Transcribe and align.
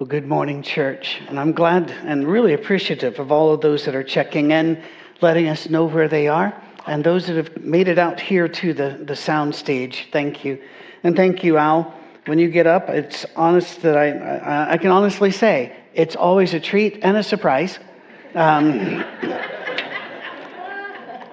Well, 0.00 0.08
good 0.08 0.26
morning, 0.26 0.62
church. 0.62 1.20
And 1.28 1.38
I'm 1.38 1.52
glad 1.52 1.90
and 1.90 2.26
really 2.26 2.54
appreciative 2.54 3.18
of 3.18 3.30
all 3.30 3.52
of 3.52 3.60
those 3.60 3.84
that 3.84 3.94
are 3.94 4.02
checking 4.02 4.50
in, 4.50 4.82
letting 5.20 5.46
us 5.46 5.68
know 5.68 5.84
where 5.84 6.08
they 6.08 6.26
are, 6.26 6.58
and 6.86 7.04
those 7.04 7.26
that 7.26 7.36
have 7.36 7.62
made 7.62 7.86
it 7.86 7.98
out 7.98 8.18
here 8.18 8.48
to 8.48 8.72
the, 8.72 8.98
the 9.04 9.14
sound 9.14 9.54
stage. 9.54 10.08
Thank 10.10 10.42
you. 10.42 10.58
And 11.02 11.14
thank 11.14 11.44
you, 11.44 11.58
Al. 11.58 11.94
When 12.24 12.38
you 12.38 12.48
get 12.48 12.66
up, 12.66 12.88
it's 12.88 13.26
honest 13.36 13.82
that 13.82 13.94
I, 13.94 14.12
I, 14.12 14.72
I 14.72 14.78
can 14.78 14.90
honestly 14.90 15.30
say 15.30 15.76
it's 15.92 16.16
always 16.16 16.54
a 16.54 16.60
treat 16.60 17.00
and 17.02 17.18
a 17.18 17.22
surprise. 17.22 17.78
Um, 18.34 19.04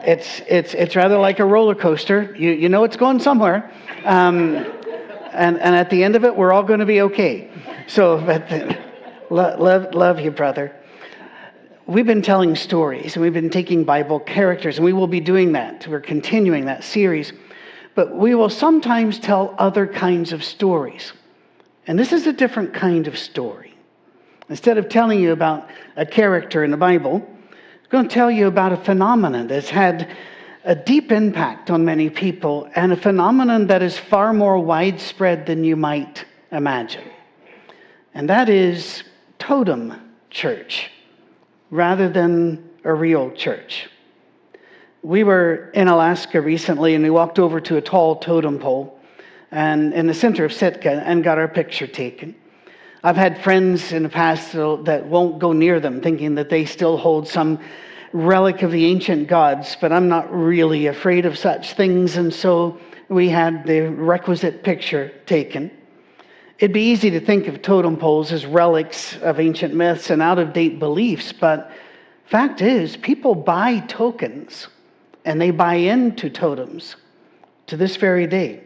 it's, 0.06 0.42
it's, 0.46 0.74
it's 0.74 0.98
rather 0.98 1.18
like 1.18 1.40
a 1.40 1.46
roller 1.46 1.74
coaster. 1.74 2.36
You, 2.38 2.52
you 2.52 2.68
know 2.68 2.84
it's 2.84 2.98
going 2.98 3.22
somewhere. 3.22 3.72
Um, 4.04 4.77
and, 5.38 5.60
and 5.60 5.76
at 5.76 5.90
the 5.90 6.04
end 6.04 6.16
of 6.16 6.26
it, 6.26 6.36
we're 6.36 6.52
all 6.52 6.64
going 6.64 6.80
to 6.80 6.86
be 6.86 7.02
okay. 7.02 7.50
So, 7.88 8.20
but, 8.26 8.78
love, 9.30 9.94
love 9.94 10.20
you, 10.20 10.32
brother. 10.32 10.76
We've 11.86 12.06
been 12.06 12.22
telling 12.22 12.56
stories 12.56 13.16
and 13.16 13.24
we've 13.24 13.34
been 13.34 13.50
taking 13.50 13.86
Bible 13.86 14.20
characters, 14.20 14.78
and 14.78 14.84
we 14.84 14.94
will 14.94 15.08
be 15.08 15.22
doing 15.22 15.54
that. 15.54 15.88
We're 15.88 16.02
continuing 16.02 16.66
that 16.66 16.84
series. 16.84 17.32
But 17.96 18.16
we 18.16 18.36
will 18.36 18.50
sometimes 18.50 19.20
tell 19.20 19.56
other 19.58 19.88
kinds 19.88 20.34
of 20.34 20.44
stories. 20.44 21.14
And 21.88 21.98
this 21.98 22.12
is 22.12 22.28
a 22.28 22.34
different 22.34 22.74
kind 22.74 23.08
of 23.08 23.18
story. 23.18 23.74
Instead 24.50 24.78
of 24.78 24.90
telling 24.90 25.20
you 25.20 25.32
about 25.32 25.70
a 25.96 26.06
character 26.06 26.64
in 26.64 26.72
the 26.72 26.78
Bible, 26.78 27.26
I'm 27.26 27.90
going 27.90 28.08
to 28.08 28.14
tell 28.14 28.30
you 28.30 28.48
about 28.48 28.74
a 28.74 28.78
phenomenon 28.78 29.48
that's 29.48 29.70
had 29.70 30.16
a 30.68 30.76
deep 30.76 31.12
impact 31.12 31.72
on 31.72 31.86
many 31.86 32.10
people 32.10 32.70
and 32.76 32.92
a 32.92 32.98
phenomenon 32.98 33.68
that 33.68 33.82
is 33.82 33.98
far 33.98 34.34
more 34.34 34.60
widespread 34.60 35.46
than 35.46 35.64
you 35.64 35.76
might 35.76 36.26
imagine 36.52 37.04
and 38.18 38.32
that 38.32 38.50
is 38.50 39.04
totem 39.38 39.94
church 40.32 40.90
rather 41.70 42.10
than 42.10 42.68
a 42.84 42.92
real 42.92 43.30
church. 43.30 43.88
We 45.04 45.24
were 45.24 45.70
in 45.76 45.88
Alaska 45.88 46.42
recently 46.42 46.96
and 46.96 47.04
we 47.04 47.12
walked 47.12 47.38
over 47.38 47.62
to 47.62 47.78
a 47.78 47.82
tall 47.82 48.16
totem 48.16 48.58
pole 48.58 49.00
and 49.52 49.94
in 49.94 50.08
the 50.08 50.16
center 50.16 50.46
of 50.46 50.52
Sitka 50.52 51.04
and 51.06 51.24
got 51.24 51.38
our 51.38 51.48
picture 51.48 51.86
taken. 51.86 52.36
I've 53.04 53.16
had 53.16 53.44
friends 53.44 53.92
in 53.92 54.02
the 54.02 54.10
past 54.10 54.54
that 54.54 55.06
won't 55.06 55.38
go 55.38 55.54
near 55.54 55.80
them, 55.80 56.02
thinking 56.02 56.34
that 56.36 56.50
they 56.50 56.66
still 56.66 56.98
hold 56.98 57.28
some 57.28 57.60
relic 58.14 58.62
of 58.62 58.72
the 58.72 58.86
ancient 58.86 59.28
gods, 59.28 59.78
but 59.80 59.92
I'm 59.92 60.08
not 60.08 60.32
really 60.34 60.88
afraid 60.88 61.26
of 61.26 61.38
such 61.38 61.74
things, 61.74 62.18
and 62.18 62.34
so 62.34 62.80
we 63.10 63.30
had 63.30 63.66
the 63.66 63.82
requisite 63.82 64.64
picture 64.64 65.10
taken. 65.26 65.72
It'd 66.60 66.74
be 66.74 66.90
easy 66.92 67.12
to 67.12 67.20
think 67.20 67.48
of 67.48 67.62
totem 67.62 67.98
poles 67.98 68.32
as 68.32 68.46
relics 68.46 69.18
of 69.18 69.40
ancient 69.40 69.76
myths 69.76 70.10
and 70.10 70.22
out 70.22 70.40
of 70.40 70.54
date 70.54 70.80
beliefs, 70.80 71.32
but 71.32 71.72
fact 72.26 72.62
is, 72.62 72.98
people 72.98 73.36
buy 73.36 73.80
tokens 73.82 74.68
and 75.24 75.40
they 75.40 75.52
buy 75.52 75.76
into 75.76 76.30
totems 76.30 76.96
to 77.68 77.78
this 77.78 77.98
very 77.98 78.28
day. 78.28 78.64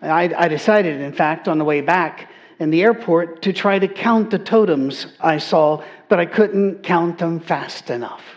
I, 0.00 0.32
I, 0.36 0.48
decided, 0.48 1.00
in 1.00 1.12
fact, 1.12 1.48
on 1.48 1.58
the 1.58 1.64
way 1.64 1.80
back 1.80 2.30
in 2.58 2.70
the 2.70 2.82
airport 2.82 3.42
to 3.42 3.52
try 3.52 3.78
to 3.78 3.88
count 3.88 4.30
the 4.30 4.38
totems 4.38 5.06
I 5.20 5.38
saw, 5.38 5.82
but 6.08 6.20
I 6.20 6.26
couldn't 6.26 6.82
count 6.82 7.18
them 7.18 7.40
fast 7.40 7.90
enough. 7.90 8.35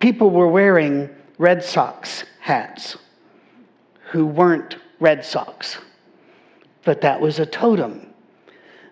People 0.00 0.30
were 0.30 0.48
wearing 0.48 1.10
Red 1.38 1.62
Sox 1.64 2.24
hats 2.40 2.96
who 4.10 4.26
weren't 4.26 4.76
Red 5.00 5.24
Sox 5.24 5.78
but 6.88 7.02
that 7.02 7.20
was 7.20 7.38
a 7.38 7.44
totem. 7.44 8.14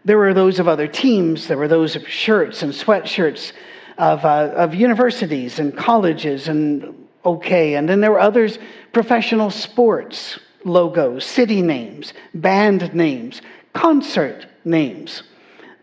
There 0.04 0.18
were 0.18 0.34
those 0.34 0.58
of 0.58 0.68
other 0.68 0.86
teams, 0.86 1.48
there 1.48 1.56
were 1.56 1.66
those 1.66 1.96
of 1.96 2.06
shirts 2.06 2.62
and 2.62 2.70
sweatshirts 2.70 3.52
of, 3.96 4.22
uh, 4.22 4.52
of 4.54 4.74
universities 4.74 5.58
and 5.58 5.74
colleges 5.74 6.48
and 6.48 7.08
okay. 7.24 7.76
And 7.76 7.88
then 7.88 8.02
there 8.02 8.10
were 8.10 8.20
others, 8.20 8.58
professional 8.92 9.48
sports 9.48 10.38
logos, 10.66 11.24
city 11.24 11.62
names, 11.62 12.12
band 12.34 12.92
names, 12.94 13.40
concert 13.72 14.44
names, 14.66 15.22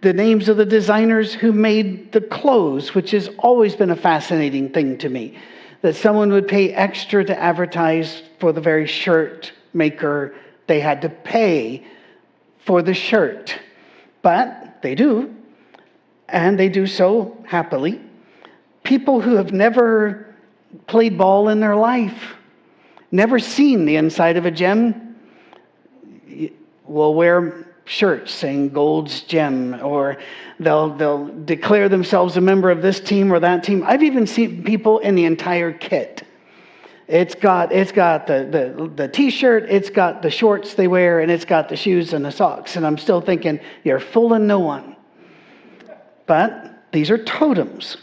the 0.03 0.13
names 0.13 0.49
of 0.49 0.57
the 0.57 0.65
designers 0.65 1.33
who 1.33 1.53
made 1.53 2.11
the 2.11 2.19
clothes, 2.19 2.93
which 2.93 3.11
has 3.11 3.29
always 3.39 3.73
been 3.73 3.89
a 3.89 3.95
fascinating 3.95 4.69
thing 4.69 4.97
to 4.97 5.07
me. 5.07 5.37
That 5.81 5.95
someone 5.95 6.31
would 6.33 6.47
pay 6.47 6.73
extra 6.73 7.23
to 7.23 7.39
advertise 7.39 8.21
for 8.39 8.51
the 8.51 8.61
very 8.61 8.85
shirt 8.85 9.53
maker 9.73 10.35
they 10.67 10.81
had 10.81 11.01
to 11.01 11.09
pay 11.09 11.85
for 12.65 12.81
the 12.81 12.93
shirt. 12.93 13.57
But 14.21 14.81
they 14.81 14.93
do, 14.93 15.33
and 16.27 16.59
they 16.59 16.69
do 16.69 16.85
so 16.85 17.37
happily. 17.45 18.01
People 18.83 19.21
who 19.21 19.35
have 19.35 19.53
never 19.53 20.35
played 20.87 21.17
ball 21.17 21.47
in 21.47 21.61
their 21.61 21.77
life, 21.77 22.35
never 23.11 23.39
seen 23.39 23.85
the 23.85 23.95
inside 23.95 24.35
of 24.35 24.45
a 24.45 24.51
gym, 24.51 25.15
will 26.85 27.13
wear 27.13 27.72
shirts 27.85 28.31
saying 28.31 28.69
Gold's 28.69 29.21
Gym, 29.21 29.79
or 29.83 30.17
they'll, 30.59 30.89
they'll 30.89 31.27
declare 31.45 31.89
themselves 31.89 32.37
a 32.37 32.41
member 32.41 32.71
of 32.71 32.81
this 32.81 32.99
team 32.99 33.31
or 33.31 33.39
that 33.39 33.63
team. 33.63 33.83
I've 33.85 34.03
even 34.03 34.25
seen 34.25 34.63
people 34.63 34.99
in 34.99 35.15
the 35.15 35.25
entire 35.25 35.73
kit 35.73 36.23
it's 37.07 37.35
got, 37.35 37.71
it's 37.71 37.91
got 37.91 38.27
the, 38.27 38.73
the, 38.75 38.87
the 38.87 39.07
t 39.07 39.29
shirt, 39.29 39.65
it's 39.69 39.89
got 39.89 40.21
the 40.21 40.29
shorts 40.29 40.73
they 40.73 40.87
wear, 40.87 41.19
and 41.19 41.29
it's 41.29 41.45
got 41.45 41.67
the 41.67 41.75
shoes 41.75 42.13
and 42.13 42.23
the 42.23 42.31
socks. 42.31 42.75
And 42.75 42.85
I'm 42.85 42.97
still 42.97 43.19
thinking, 43.19 43.59
you're 43.83 43.99
fooling 43.99 44.47
no 44.47 44.59
one. 44.59 44.95
But 46.25 46.85
these 46.91 47.11
are 47.11 47.17
totems. 47.17 47.97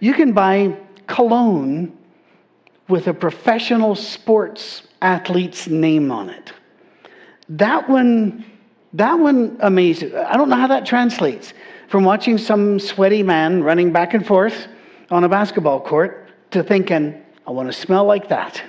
You 0.00 0.14
can 0.14 0.32
buy 0.32 0.76
cologne 1.06 1.96
with 2.88 3.06
a 3.06 3.14
professional 3.14 3.94
sports 3.94 4.82
athlete's 5.02 5.68
name 5.68 6.10
on 6.10 6.30
it. 6.30 6.52
That 7.50 7.88
one, 7.88 8.44
that 8.94 9.18
one 9.18 9.56
amazes. 9.60 10.14
I 10.14 10.36
don't 10.36 10.48
know 10.48 10.56
how 10.56 10.66
that 10.68 10.84
translates 10.84 11.54
from 11.88 12.04
watching 12.04 12.38
some 12.38 12.78
sweaty 12.78 13.22
man 13.22 13.62
running 13.62 13.92
back 13.92 14.14
and 14.14 14.26
forth 14.26 14.66
on 15.10 15.24
a 15.24 15.28
basketball 15.28 15.80
court 15.80 16.28
to 16.50 16.62
thinking, 16.62 17.22
I 17.46 17.50
want 17.50 17.68
to 17.68 17.72
smell 17.72 18.04
like 18.04 18.28
that. 18.28 18.62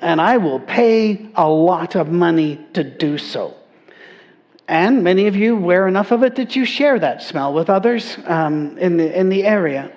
And 0.00 0.20
I 0.20 0.38
will 0.38 0.60
pay 0.60 1.30
a 1.34 1.48
lot 1.48 1.94
of 1.94 2.08
money 2.08 2.66
to 2.72 2.82
do 2.82 3.18
so. 3.18 3.54
And 4.68 5.02
many 5.02 5.26
of 5.26 5.36
you 5.36 5.56
wear 5.56 5.88
enough 5.88 6.12
of 6.12 6.22
it 6.22 6.36
that 6.36 6.56
you 6.56 6.64
share 6.64 6.98
that 6.98 7.22
smell 7.22 7.52
with 7.52 7.68
others 7.68 8.16
um, 8.24 8.78
in, 8.78 8.96
the, 8.96 9.18
in 9.18 9.28
the 9.28 9.44
area. 9.44 9.92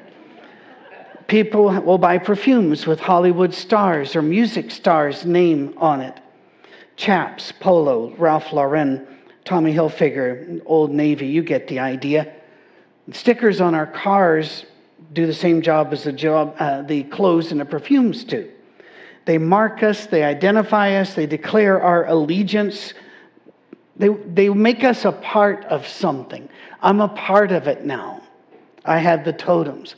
People 1.27 1.65
will 1.81 1.97
buy 1.97 2.17
perfumes 2.17 2.85
with 2.85 2.99
Hollywood 2.99 3.53
stars 3.53 4.15
or 4.15 4.21
music 4.21 4.71
stars' 4.71 5.25
name 5.25 5.73
on 5.77 6.01
it. 6.01 6.19
Chaps, 6.95 7.53
Polo, 7.59 8.13
Ralph 8.17 8.51
Lauren, 8.51 9.07
Tommy 9.45 9.73
Hilfiger, 9.73 10.61
Old 10.65 10.91
Navy, 10.91 11.27
you 11.27 11.43
get 11.43 11.67
the 11.67 11.79
idea. 11.79 12.33
Stickers 13.11 13.59
on 13.59 13.75
our 13.75 13.87
cars 13.87 14.65
do 15.11 15.25
the 15.25 15.33
same 15.33 15.61
job 15.61 15.91
as 15.91 16.03
the 16.03 16.13
job 16.13 16.55
uh, 16.59 16.81
the 16.83 17.03
clothes 17.03 17.51
and 17.51 17.59
the 17.59 17.65
perfumes 17.65 18.23
do. 18.23 18.49
They 19.25 19.37
mark 19.37 19.83
us, 19.83 20.05
they 20.05 20.23
identify 20.23 20.95
us, 20.95 21.13
they 21.13 21.25
declare 21.25 21.81
our 21.81 22.07
allegiance. 22.07 22.93
They, 23.95 24.09
they 24.09 24.49
make 24.49 24.83
us 24.83 25.05
a 25.05 25.11
part 25.11 25.65
of 25.65 25.87
something. 25.87 26.49
I'm 26.81 26.99
a 26.99 27.09
part 27.09 27.51
of 27.51 27.67
it 27.67 27.85
now. 27.85 28.21
I 28.85 28.97
have 28.97 29.23
the 29.23 29.33
totems. 29.33 29.95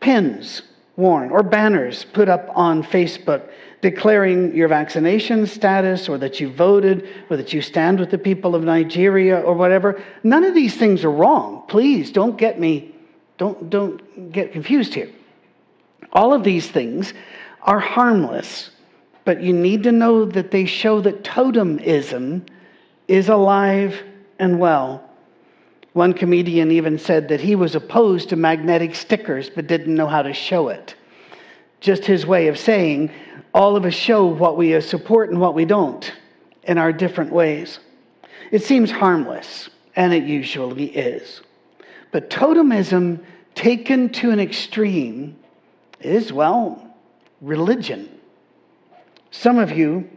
Pins 0.00 0.62
worn 0.96 1.30
or 1.30 1.42
banners 1.42 2.04
put 2.04 2.28
up 2.28 2.50
on 2.54 2.82
Facebook 2.82 3.50
declaring 3.82 4.54
your 4.54 4.68
vaccination 4.68 5.46
status 5.46 6.08
or 6.08 6.18
that 6.18 6.40
you 6.40 6.50
voted 6.52 7.08
or 7.30 7.36
that 7.36 7.52
you 7.52 7.60
stand 7.60 8.00
with 8.00 8.10
the 8.10 8.18
people 8.18 8.54
of 8.54 8.64
Nigeria 8.64 9.40
or 9.40 9.54
whatever. 9.54 10.02
None 10.22 10.44
of 10.44 10.54
these 10.54 10.76
things 10.76 11.04
are 11.04 11.10
wrong. 11.10 11.64
Please 11.68 12.10
don't 12.10 12.36
get 12.36 12.58
me 12.58 12.94
don't, 13.38 13.68
don't 13.68 14.32
get 14.32 14.52
confused 14.52 14.94
here. 14.94 15.10
All 16.12 16.32
of 16.32 16.44
these 16.44 16.68
things 16.68 17.12
are 17.62 17.80
harmless, 17.80 18.70
but 19.24 19.42
you 19.42 19.52
need 19.52 19.82
to 19.82 19.92
know 19.92 20.24
that 20.24 20.50
they 20.50 20.64
show 20.64 21.00
that 21.02 21.24
totemism 21.24 22.46
is 23.08 23.28
alive 23.28 24.02
and 24.38 24.58
well. 24.58 25.02
One 25.92 26.12
comedian 26.12 26.70
even 26.70 26.98
said 26.98 27.28
that 27.28 27.40
he 27.40 27.54
was 27.54 27.74
opposed 27.74 28.28
to 28.30 28.36
magnetic 28.36 28.94
stickers 28.94 29.50
but 29.50 29.66
didn't 29.66 29.94
know 29.94 30.06
how 30.06 30.22
to 30.22 30.32
show 30.32 30.68
it. 30.68 30.94
Just 31.80 32.04
his 32.04 32.26
way 32.26 32.48
of 32.48 32.58
saying, 32.58 33.10
all 33.52 33.76
of 33.76 33.84
us 33.84 33.94
show 33.94 34.26
what 34.26 34.56
we 34.56 34.80
support 34.80 35.30
and 35.30 35.40
what 35.40 35.54
we 35.54 35.64
don't 35.64 36.12
in 36.64 36.78
our 36.78 36.92
different 36.92 37.32
ways. 37.32 37.78
It 38.50 38.62
seems 38.62 38.90
harmless, 38.90 39.68
and 39.94 40.12
it 40.12 40.24
usually 40.24 40.86
is. 40.86 41.42
But 42.12 42.30
totemism 42.30 43.24
taken 43.54 44.08
to 44.10 44.30
an 44.30 44.40
extreme 44.40 45.36
is, 46.00 46.32
well, 46.32 46.94
religion. 47.40 48.08
Some 49.30 49.58
of 49.58 49.72
you 49.72 50.08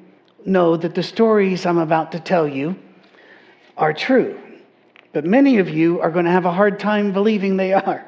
know 0.45 0.77
that 0.77 0.95
the 0.95 1.03
stories 1.03 1.65
I'm 1.65 1.77
about 1.77 2.11
to 2.13 2.19
tell 2.19 2.47
you 2.47 2.75
are 3.77 3.93
true. 3.93 4.37
but 5.11 5.25
many 5.25 5.57
of 5.57 5.69
you 5.69 5.99
are 6.01 6.11
going 6.11 6.25
to 6.25 6.31
have 6.31 6.45
a 6.45 6.51
hard 6.51 6.79
time 6.79 7.11
believing 7.11 7.57
they 7.57 7.73
are. 7.73 8.05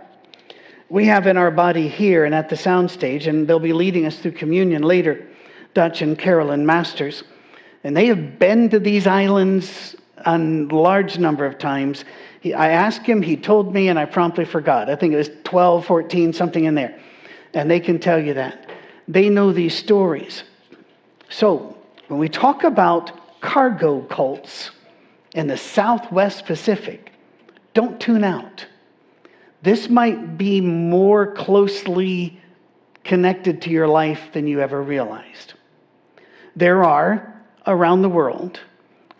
We 0.92 1.06
have 1.06 1.26
in 1.26 1.38
our 1.38 1.52
body 1.52 1.88
here 1.88 2.26
and 2.26 2.36
at 2.36 2.50
the 2.50 2.58
soundstage, 2.58 3.28
and 3.28 3.48
they'll 3.48 3.60
be 3.60 3.72
leading 3.72 4.06
us 4.06 4.20
through 4.20 4.34
communion 4.34 4.82
later, 4.82 5.26
Dutch 5.74 6.02
and 6.02 6.20
Carolyn 6.20 6.66
Masters. 6.66 7.24
And 7.86 7.96
they 7.96 8.08
have 8.08 8.38
been 8.38 8.68
to 8.72 8.78
these 8.78 9.08
islands 9.08 9.96
a 10.26 10.38
large 10.38 11.18
number 11.18 11.46
of 11.46 11.58
times. 11.58 12.04
He, 12.42 12.54
I 12.54 12.72
asked 12.72 13.06
him, 13.06 13.22
he 13.22 13.38
told 13.38 13.74
me, 13.74 13.88
and 13.88 13.98
I 13.98 14.04
promptly 14.04 14.44
forgot. 14.44 14.90
I 14.90 14.98
think 14.98 15.14
it 15.14 15.16
was 15.16 15.30
12, 15.46 15.86
14, 15.86 16.34
something 16.34 16.66
in 16.66 16.76
there. 16.76 17.00
And 17.54 17.72
they 17.72 17.80
can 17.80 17.98
tell 17.98 18.20
you 18.20 18.34
that. 18.34 18.70
They 19.08 19.30
know 19.30 19.54
these 19.54 19.74
stories. 19.74 20.44
So, 21.30 21.78
when 22.10 22.20
we 22.20 22.28
talk 22.28 22.66
about 22.66 23.40
cargo 23.40 24.02
cults 24.02 24.72
in 25.36 25.48
the 25.48 25.56
Southwest 25.56 26.46
Pacific, 26.46 27.14
don't 27.74 27.98
tune 27.98 28.26
out. 28.26 28.66
This 29.62 29.90
might 29.90 30.38
be 30.38 30.60
more 30.62 31.34
closely 31.34 32.40
connected 33.04 33.62
to 33.64 33.70
your 33.70 33.88
life 33.88 34.32
than 34.34 34.48
you 34.48 34.60
ever 34.60 34.82
realized. 34.82 35.54
There 36.56 36.84
are, 36.84 37.42
around 37.68 38.02
the 38.02 38.10
world, 38.10 38.60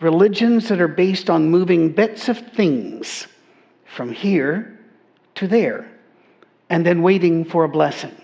religions 0.00 0.68
that 0.68 0.80
are 0.80 0.88
based 0.88 1.30
on 1.30 1.48
moving 1.48 1.92
bits 1.92 2.28
of 2.28 2.38
things 2.38 3.28
from 3.84 4.12
here 4.12 4.78
to 5.36 5.46
there 5.46 5.90
and 6.70 6.84
then 6.84 7.02
waiting 7.02 7.44
for 7.44 7.64
a 7.64 7.68
blessing. 7.68 8.14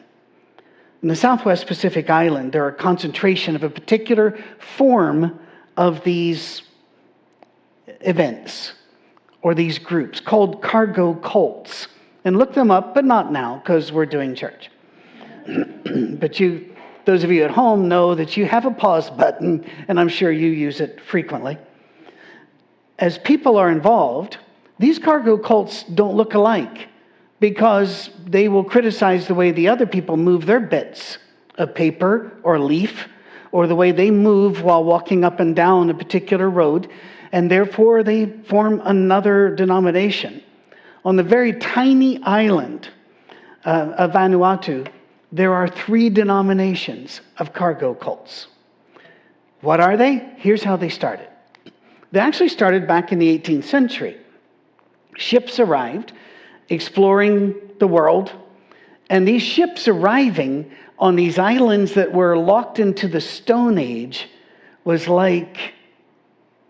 In 1.02 1.08
the 1.08 1.16
Southwest 1.16 1.66
Pacific 1.66 2.10
Island, 2.10 2.52
there 2.52 2.64
are 2.64 2.70
a 2.70 2.74
concentration 2.74 3.54
of 3.54 3.62
a 3.62 3.70
particular 3.70 4.36
form 4.58 5.38
of 5.76 6.02
these 6.02 6.62
events 8.00 8.72
or 9.42 9.54
these 9.54 9.78
groups 9.78 10.18
called 10.18 10.60
cargo 10.60 11.14
cults. 11.14 11.86
And 12.24 12.36
look 12.36 12.54
them 12.54 12.70
up, 12.70 12.94
but 12.94 13.04
not 13.04 13.32
now 13.32 13.56
because 13.56 13.92
we're 13.92 14.06
doing 14.06 14.34
church. 14.34 14.70
but 15.46 16.38
you, 16.40 16.74
those 17.04 17.24
of 17.24 17.30
you 17.30 17.44
at 17.44 17.50
home, 17.50 17.88
know 17.88 18.14
that 18.14 18.36
you 18.36 18.44
have 18.44 18.66
a 18.66 18.70
pause 18.70 19.08
button, 19.10 19.64
and 19.88 19.98
I'm 19.98 20.08
sure 20.08 20.30
you 20.30 20.48
use 20.48 20.80
it 20.80 21.00
frequently. 21.00 21.56
As 22.98 23.18
people 23.18 23.56
are 23.56 23.70
involved, 23.70 24.38
these 24.78 24.98
cargo 24.98 25.38
cults 25.38 25.84
don't 25.84 26.16
look 26.16 26.34
alike 26.34 26.88
because 27.40 28.10
they 28.26 28.48
will 28.48 28.64
criticize 28.64 29.26
the 29.26 29.34
way 29.34 29.52
the 29.52 29.68
other 29.68 29.86
people 29.86 30.16
move 30.16 30.46
their 30.46 30.60
bits 30.60 31.18
of 31.56 31.74
paper 31.74 32.32
or 32.42 32.58
leaf 32.58 33.08
or 33.52 33.66
the 33.66 33.74
way 33.74 33.92
they 33.92 34.10
move 34.10 34.62
while 34.62 34.84
walking 34.84 35.24
up 35.24 35.40
and 35.40 35.56
down 35.56 35.90
a 35.90 35.94
particular 35.94 36.50
road, 36.50 36.90
and 37.32 37.50
therefore 37.50 38.02
they 38.02 38.26
form 38.42 38.80
another 38.84 39.54
denomination. 39.54 40.42
On 41.04 41.16
the 41.16 41.22
very 41.22 41.52
tiny 41.52 42.22
island 42.22 42.88
uh, 43.64 43.92
of 43.96 44.12
Vanuatu, 44.12 44.88
there 45.30 45.54
are 45.54 45.68
three 45.68 46.10
denominations 46.10 47.20
of 47.38 47.52
cargo 47.52 47.94
cults. 47.94 48.48
What 49.60 49.80
are 49.80 49.96
they? 49.96 50.16
Here's 50.36 50.62
how 50.62 50.76
they 50.76 50.88
started. 50.88 51.28
They 52.12 52.20
actually 52.20 52.48
started 52.48 52.86
back 52.86 53.12
in 53.12 53.18
the 53.18 53.38
18th 53.38 53.64
century. 53.64 54.16
Ships 55.16 55.58
arrived 55.60 56.12
exploring 56.68 57.54
the 57.78 57.86
world, 57.86 58.32
and 59.10 59.26
these 59.26 59.42
ships 59.42 59.88
arriving 59.88 60.70
on 60.98 61.16
these 61.16 61.38
islands 61.38 61.94
that 61.94 62.12
were 62.12 62.36
locked 62.36 62.78
into 62.78 63.08
the 63.08 63.20
Stone 63.20 63.78
Age 63.78 64.28
was 64.84 65.08
like 65.08 65.74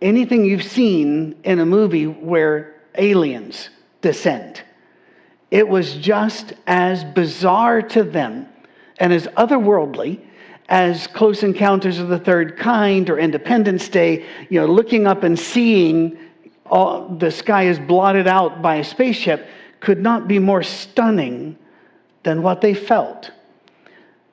anything 0.02 0.44
you've 0.44 0.62
seen 0.62 1.36
in 1.44 1.58
a 1.58 1.66
movie 1.66 2.06
where 2.06 2.74
aliens 2.96 3.70
descend. 4.00 4.62
It 5.50 5.66
was 5.66 5.94
just 5.96 6.52
as 6.66 7.04
bizarre 7.04 7.82
to 7.82 8.02
them 8.02 8.46
and 8.98 9.12
as 9.12 9.26
otherworldly 9.28 10.20
as 10.68 11.06
Close 11.06 11.42
Encounters 11.42 11.98
of 11.98 12.08
the 12.08 12.18
Third 12.18 12.58
Kind 12.58 13.08
or 13.08 13.18
Independence 13.18 13.88
Day, 13.88 14.26
you 14.50 14.60
know, 14.60 14.66
looking 14.66 15.06
up 15.06 15.22
and 15.22 15.38
seeing 15.38 16.18
all, 16.66 17.08
the 17.08 17.30
sky 17.30 17.64
is 17.64 17.78
blotted 17.78 18.26
out 18.26 18.60
by 18.60 18.76
a 18.76 18.84
spaceship 18.84 19.46
could 19.80 20.02
not 20.02 20.28
be 20.28 20.38
more 20.38 20.62
stunning 20.62 21.56
than 22.22 22.42
what 22.42 22.60
they 22.60 22.74
felt. 22.74 23.30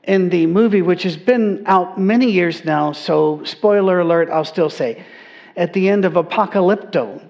In 0.04 0.30
the 0.30 0.46
movie, 0.46 0.82
which 0.82 1.04
has 1.04 1.18
been 1.18 1.64
out 1.66 2.00
many 2.00 2.30
years 2.30 2.66
now, 2.66 2.92
so 2.92 3.44
spoiler 3.44 4.02
alert, 4.02 4.30
I'll 4.30 4.44
still 4.46 4.70
say, 4.70 5.04
at 5.56 5.74
the 5.74 5.88
end 5.88 6.04
of 6.04 6.14
Apocalypto, 6.14 7.24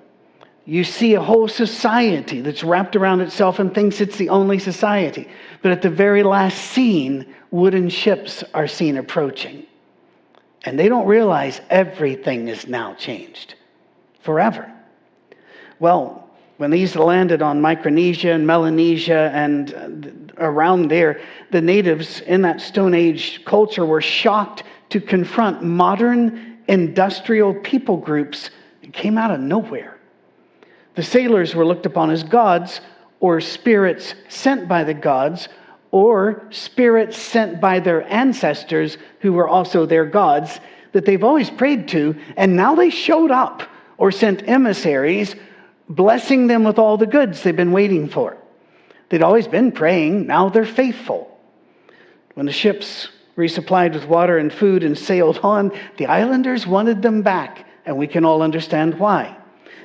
you 0.65 0.83
see 0.83 1.13
a 1.13 1.21
whole 1.21 1.47
society 1.47 2.41
that's 2.41 2.63
wrapped 2.63 2.95
around 2.95 3.21
itself 3.21 3.59
and 3.59 3.73
thinks 3.73 4.01
it's 4.01 4.17
the 4.17 4.29
only 4.29 4.57
society. 4.57 5.29
But 5.61 5.71
at 5.71 5.83
the 5.83 5.89
very 5.91 6.23
last 6.23 6.57
scene, 6.57 7.33
wooden 7.51 7.87
ships 7.89 8.43
are 8.53 8.67
seen 8.67 8.97
approaching. 8.97 9.65
And 10.63 10.79
they 10.79 10.89
don't 10.89 11.05
realize 11.05 11.61
everything 11.69 12.47
is 12.47 12.67
now 12.67 12.95
changed 12.95 13.53
forever. 14.21 14.71
Well, 15.79 16.27
when 16.57 16.71
these 16.71 16.95
landed 16.95 17.43
on 17.43 17.61
Micronesia 17.61 18.31
and 18.31 18.47
Melanesia 18.47 19.29
and 19.33 20.33
uh, 20.37 20.43
around 20.43 20.87
there, 20.87 21.21
the 21.51 21.61
natives 21.61 22.21
in 22.21 22.41
that 22.41 22.61
Stone 22.61 22.95
Age 22.95 23.45
culture 23.45 23.85
were 23.85 24.01
shocked 24.01 24.63
to 24.89 24.99
confront 24.99 25.61
modern 25.61 26.57
industrial 26.67 27.53
people 27.53 27.97
groups 27.97 28.49
that 28.81 28.93
came 28.93 29.17
out 29.17 29.29
of 29.31 29.39
nowhere. 29.39 29.94
The 30.95 31.03
sailors 31.03 31.53
were 31.53 31.65
looked 31.65 31.85
upon 31.85 32.09
as 32.09 32.23
gods 32.23 32.81
or 33.19 33.41
spirits 33.41 34.15
sent 34.29 34.67
by 34.67 34.83
the 34.83 34.93
gods 34.93 35.49
or 35.91 36.47
spirits 36.51 37.17
sent 37.17 37.61
by 37.61 37.79
their 37.79 38.03
ancestors 38.11 38.97
who 39.19 39.33
were 39.33 39.47
also 39.47 39.85
their 39.85 40.05
gods 40.05 40.59
that 40.91 41.05
they've 41.05 41.23
always 41.23 41.49
prayed 41.49 41.87
to, 41.89 42.15
and 42.37 42.55
now 42.55 42.75
they 42.75 42.89
showed 42.89 43.31
up 43.31 43.63
or 43.97 44.11
sent 44.11 44.47
emissaries 44.47 45.35
blessing 45.89 46.47
them 46.47 46.63
with 46.63 46.79
all 46.79 46.97
the 46.97 47.05
goods 47.05 47.43
they've 47.43 47.55
been 47.55 47.71
waiting 47.71 48.09
for. 48.09 48.37
They'd 49.09 49.21
always 49.21 49.47
been 49.47 49.71
praying, 49.71 50.27
now 50.27 50.49
they're 50.49 50.65
faithful. 50.65 51.37
When 52.33 52.45
the 52.45 52.51
ships 52.51 53.09
resupplied 53.37 53.93
with 53.93 54.07
water 54.07 54.37
and 54.37 54.51
food 54.51 54.83
and 54.83 54.97
sailed 54.97 55.39
on, 55.43 55.71
the 55.97 56.07
islanders 56.07 56.65
wanted 56.65 57.01
them 57.01 57.21
back, 57.21 57.67
and 57.85 57.97
we 57.97 58.07
can 58.07 58.25
all 58.25 58.41
understand 58.41 58.99
why. 58.99 59.37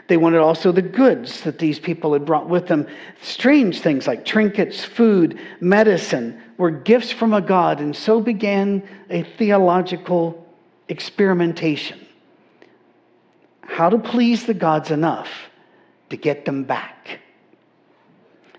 They 0.08 0.16
wanted 0.16 0.40
also 0.40 0.72
the 0.72 0.82
goods 0.82 1.42
that 1.42 1.58
these 1.58 1.78
people 1.78 2.12
had 2.12 2.24
brought 2.24 2.48
with 2.48 2.66
them. 2.66 2.86
Strange 3.22 3.80
things 3.80 4.06
like 4.06 4.24
trinkets, 4.24 4.84
food, 4.84 5.38
medicine 5.60 6.40
were 6.56 6.70
gifts 6.70 7.10
from 7.10 7.32
a 7.32 7.40
God, 7.40 7.80
and 7.80 7.94
so 7.94 8.20
began 8.20 8.82
a 9.08 9.22
theological 9.22 10.46
experimentation. 10.88 12.06
How 13.62 13.88
to 13.88 13.98
please 13.98 14.46
the 14.46 14.54
gods 14.54 14.90
enough 14.90 15.30
to 16.10 16.16
get 16.16 16.44
them 16.44 16.64
back. 16.64 17.20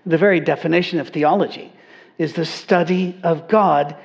The 0.06 0.18
very 0.18 0.40
definition 0.40 0.98
of 0.98 1.10
theology 1.10 1.72
is 2.18 2.32
the 2.32 2.44
study 2.44 3.20
of 3.22 3.46
God 3.46 3.96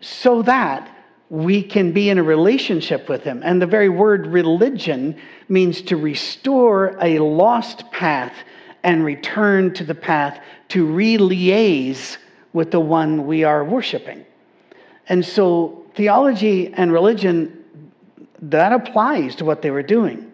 so 0.00 0.42
that 0.42 0.88
we 1.30 1.62
can 1.62 1.92
be 1.92 2.08
in 2.08 2.18
a 2.18 2.22
relationship 2.22 3.08
with 3.08 3.22
Him. 3.22 3.42
And 3.44 3.60
the 3.60 3.66
very 3.66 3.88
word 3.88 4.26
religion 4.26 5.16
means 5.48 5.82
to 5.82 5.96
restore 5.96 6.96
a 7.00 7.18
lost 7.18 7.90
path 7.92 8.32
and 8.82 9.04
return 9.04 9.74
to 9.74 9.84
the 9.84 9.94
path 9.94 10.40
to 10.68 10.86
re 10.86 11.18
liaise 11.18 12.16
with 12.52 12.70
the 12.70 12.80
one 12.80 13.26
we 13.26 13.44
are 13.44 13.64
worshiping. 13.64 14.24
And 15.08 15.24
so 15.24 15.84
theology 15.94 16.72
and 16.74 16.92
religion, 16.92 17.64
that 18.40 18.72
applies 18.72 19.34
to 19.36 19.44
what 19.44 19.62
they 19.62 19.70
were 19.70 19.82
doing. 19.82 20.30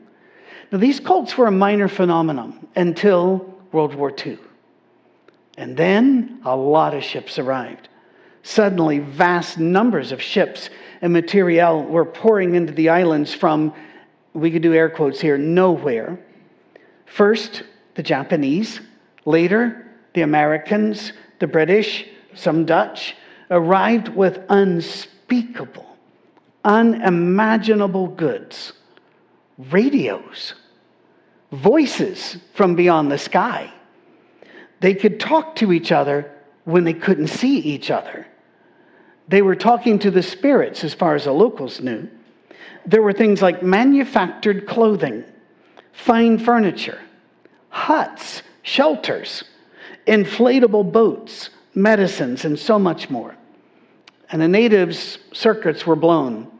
Now, 0.70 0.78
these 0.78 1.00
cults 1.00 1.36
were 1.36 1.46
a 1.46 1.52
minor 1.52 1.88
phenomenon 1.88 2.66
until 2.76 3.54
World 3.72 3.94
War 3.94 4.12
II. 4.24 4.38
And 5.56 5.76
then 5.76 6.40
a 6.44 6.56
lot 6.56 6.94
of 6.94 7.02
ships 7.04 7.38
arrived. 7.38 7.88
Suddenly, 8.42 8.98
vast 8.98 9.58
numbers 9.58 10.12
of 10.12 10.20
ships 10.20 10.68
and 11.04 11.12
materiel 11.12 11.82
were 11.82 12.06
pouring 12.06 12.54
into 12.54 12.72
the 12.72 12.88
islands 12.88 13.34
from, 13.34 13.74
we 14.32 14.50
could 14.50 14.62
do 14.62 14.72
air 14.72 14.88
quotes 14.88 15.20
here, 15.20 15.36
nowhere. 15.36 16.18
First, 17.04 17.62
the 17.94 18.02
Japanese, 18.02 18.80
later, 19.26 19.86
the 20.14 20.22
Americans, 20.22 21.12
the 21.40 21.46
British, 21.46 22.06
some 22.32 22.64
Dutch, 22.64 23.14
arrived 23.50 24.08
with 24.08 24.40
unspeakable, 24.48 25.94
unimaginable 26.64 28.06
goods 28.06 28.72
radios 29.58 30.54
voices 31.52 32.38
from 32.54 32.74
beyond 32.74 33.12
the 33.12 33.18
sky. 33.18 33.70
They 34.80 34.94
could 34.94 35.20
talk 35.20 35.54
to 35.56 35.70
each 35.70 35.92
other 35.92 36.32
when 36.64 36.84
they 36.84 36.94
couldn't 36.94 37.26
see 37.26 37.58
each 37.58 37.90
other. 37.90 38.26
They 39.28 39.42
were 39.42 39.56
talking 39.56 39.98
to 40.00 40.10
the 40.10 40.22
spirits, 40.22 40.84
as 40.84 40.94
far 40.94 41.14
as 41.14 41.24
the 41.24 41.32
locals 41.32 41.80
knew. 41.80 42.08
There 42.86 43.02
were 43.02 43.12
things 43.12 43.40
like 43.40 43.62
manufactured 43.62 44.66
clothing, 44.66 45.24
fine 45.92 46.38
furniture, 46.38 47.00
huts, 47.70 48.42
shelters, 48.62 49.44
inflatable 50.06 50.92
boats, 50.92 51.50
medicines, 51.74 52.44
and 52.44 52.58
so 52.58 52.78
much 52.78 53.08
more. 53.08 53.34
And 54.30 54.42
the 54.42 54.48
natives' 54.48 55.18
circuits 55.32 55.86
were 55.86 55.96
blown 55.96 56.50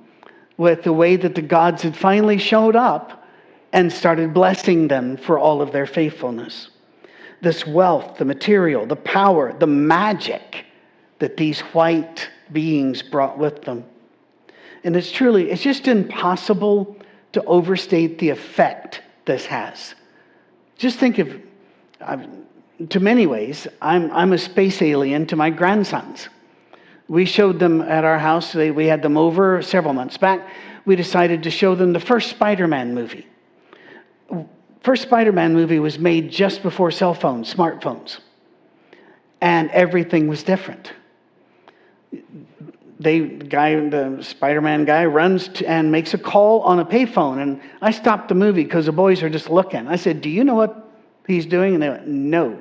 with 0.57 0.85
the 0.85 0.93
way 0.93 1.17
that 1.17 1.35
the 1.35 1.43
gods 1.43 1.83
had 1.83 1.97
finally 1.97 2.39
showed 2.39 2.77
up 2.77 3.27
and 3.73 3.93
started 3.93 4.33
blessing 4.33 4.89
them 4.89 5.17
for 5.17 5.39
all 5.39 5.61
of 5.61 5.73
their 5.73 5.87
faithfulness. 5.87 6.69
This 7.43 7.67
wealth, 7.67 8.17
the 8.17 8.25
material, 8.25 8.87
the 8.87 8.97
power, 8.97 9.53
the 9.53 9.67
magic 9.67 10.65
that 11.19 11.37
these 11.37 11.61
white 11.61 12.31
beings 12.53 13.03
brought 13.03 13.39
with 13.39 13.63
them. 13.63 13.85
And 14.85 14.95
it's 14.97 15.11
truly, 15.11 15.51
it's 15.51 15.63
just 15.63 15.89
impossible 15.89 16.97
to 17.33 17.43
overstate 17.45 18.19
the 18.19 18.29
effect 18.29 19.03
this 19.25 19.47
has. 19.47 19.95
Just 20.77 20.99
think 20.99 21.19
of, 21.19 21.41
to 22.91 23.01
many 23.01 23.27
ways, 23.27 23.67
I'm, 23.81 24.11
I'm 24.13 24.33
a 24.33 24.39
space 24.39 24.83
alien 24.83 25.27
to 25.27 25.37
my 25.37 25.51
grandsons. 25.51 26.29
We 27.09 27.25
showed 27.25 27.59
them 27.59 27.81
at 27.81 28.05
our 28.05 28.19
house, 28.19 28.53
they, 28.53 28.71
we 28.71 28.87
had 28.87 29.03
them 29.03 29.17
over 29.17 29.63
several 29.63 29.95
months 29.95 30.17
back. 30.17 30.47
We 30.85 30.97
decided 30.97 31.43
to 31.45 31.51
show 31.51 31.75
them 31.75 31.93
the 31.93 32.01
first 32.01 32.31
Spider 32.31 32.67
Man 32.67 32.95
movie. 32.95 33.27
First 34.83 35.03
Spider 35.03 35.33
Man 35.33 35.55
movie 35.55 35.79
was 35.79 35.99
made 35.99 36.31
just 36.31 36.63
before 36.63 36.91
cell 36.91 37.15
phones, 37.15 37.53
smartphones, 37.53 38.19
and 39.41 39.71
everything 39.71 40.29
was 40.29 40.43
different 40.43 40.93
they 43.01 43.21
guy 43.21 43.89
the 43.89 44.23
spider-man 44.23 44.85
guy 44.85 45.05
runs 45.05 45.49
to, 45.49 45.67
and 45.69 45.91
makes 45.91 46.15
a 46.15 46.19
call 46.19 46.61
on 46.61 46.79
a 46.79 46.85
payphone 46.85 47.43
and 47.43 47.61
i 47.83 47.91
stopped 47.91 48.29
the 48.29 48.35
movie 48.35 48.65
because 48.65 48.87
the 48.87 48.93
boys 48.93 49.23
are 49.23 49.31
just 49.31 49.51
looking. 49.51 49.87
I 49.89 49.97
said 49.97 50.21
do 50.21 50.29
you 50.29 50.45
know 50.45 50.55
what 50.55 50.91
he's 51.27 51.47
doing? 51.47 51.75
And 51.75 51.83
they 51.83 51.89
went 51.89 52.07
no. 52.07 52.61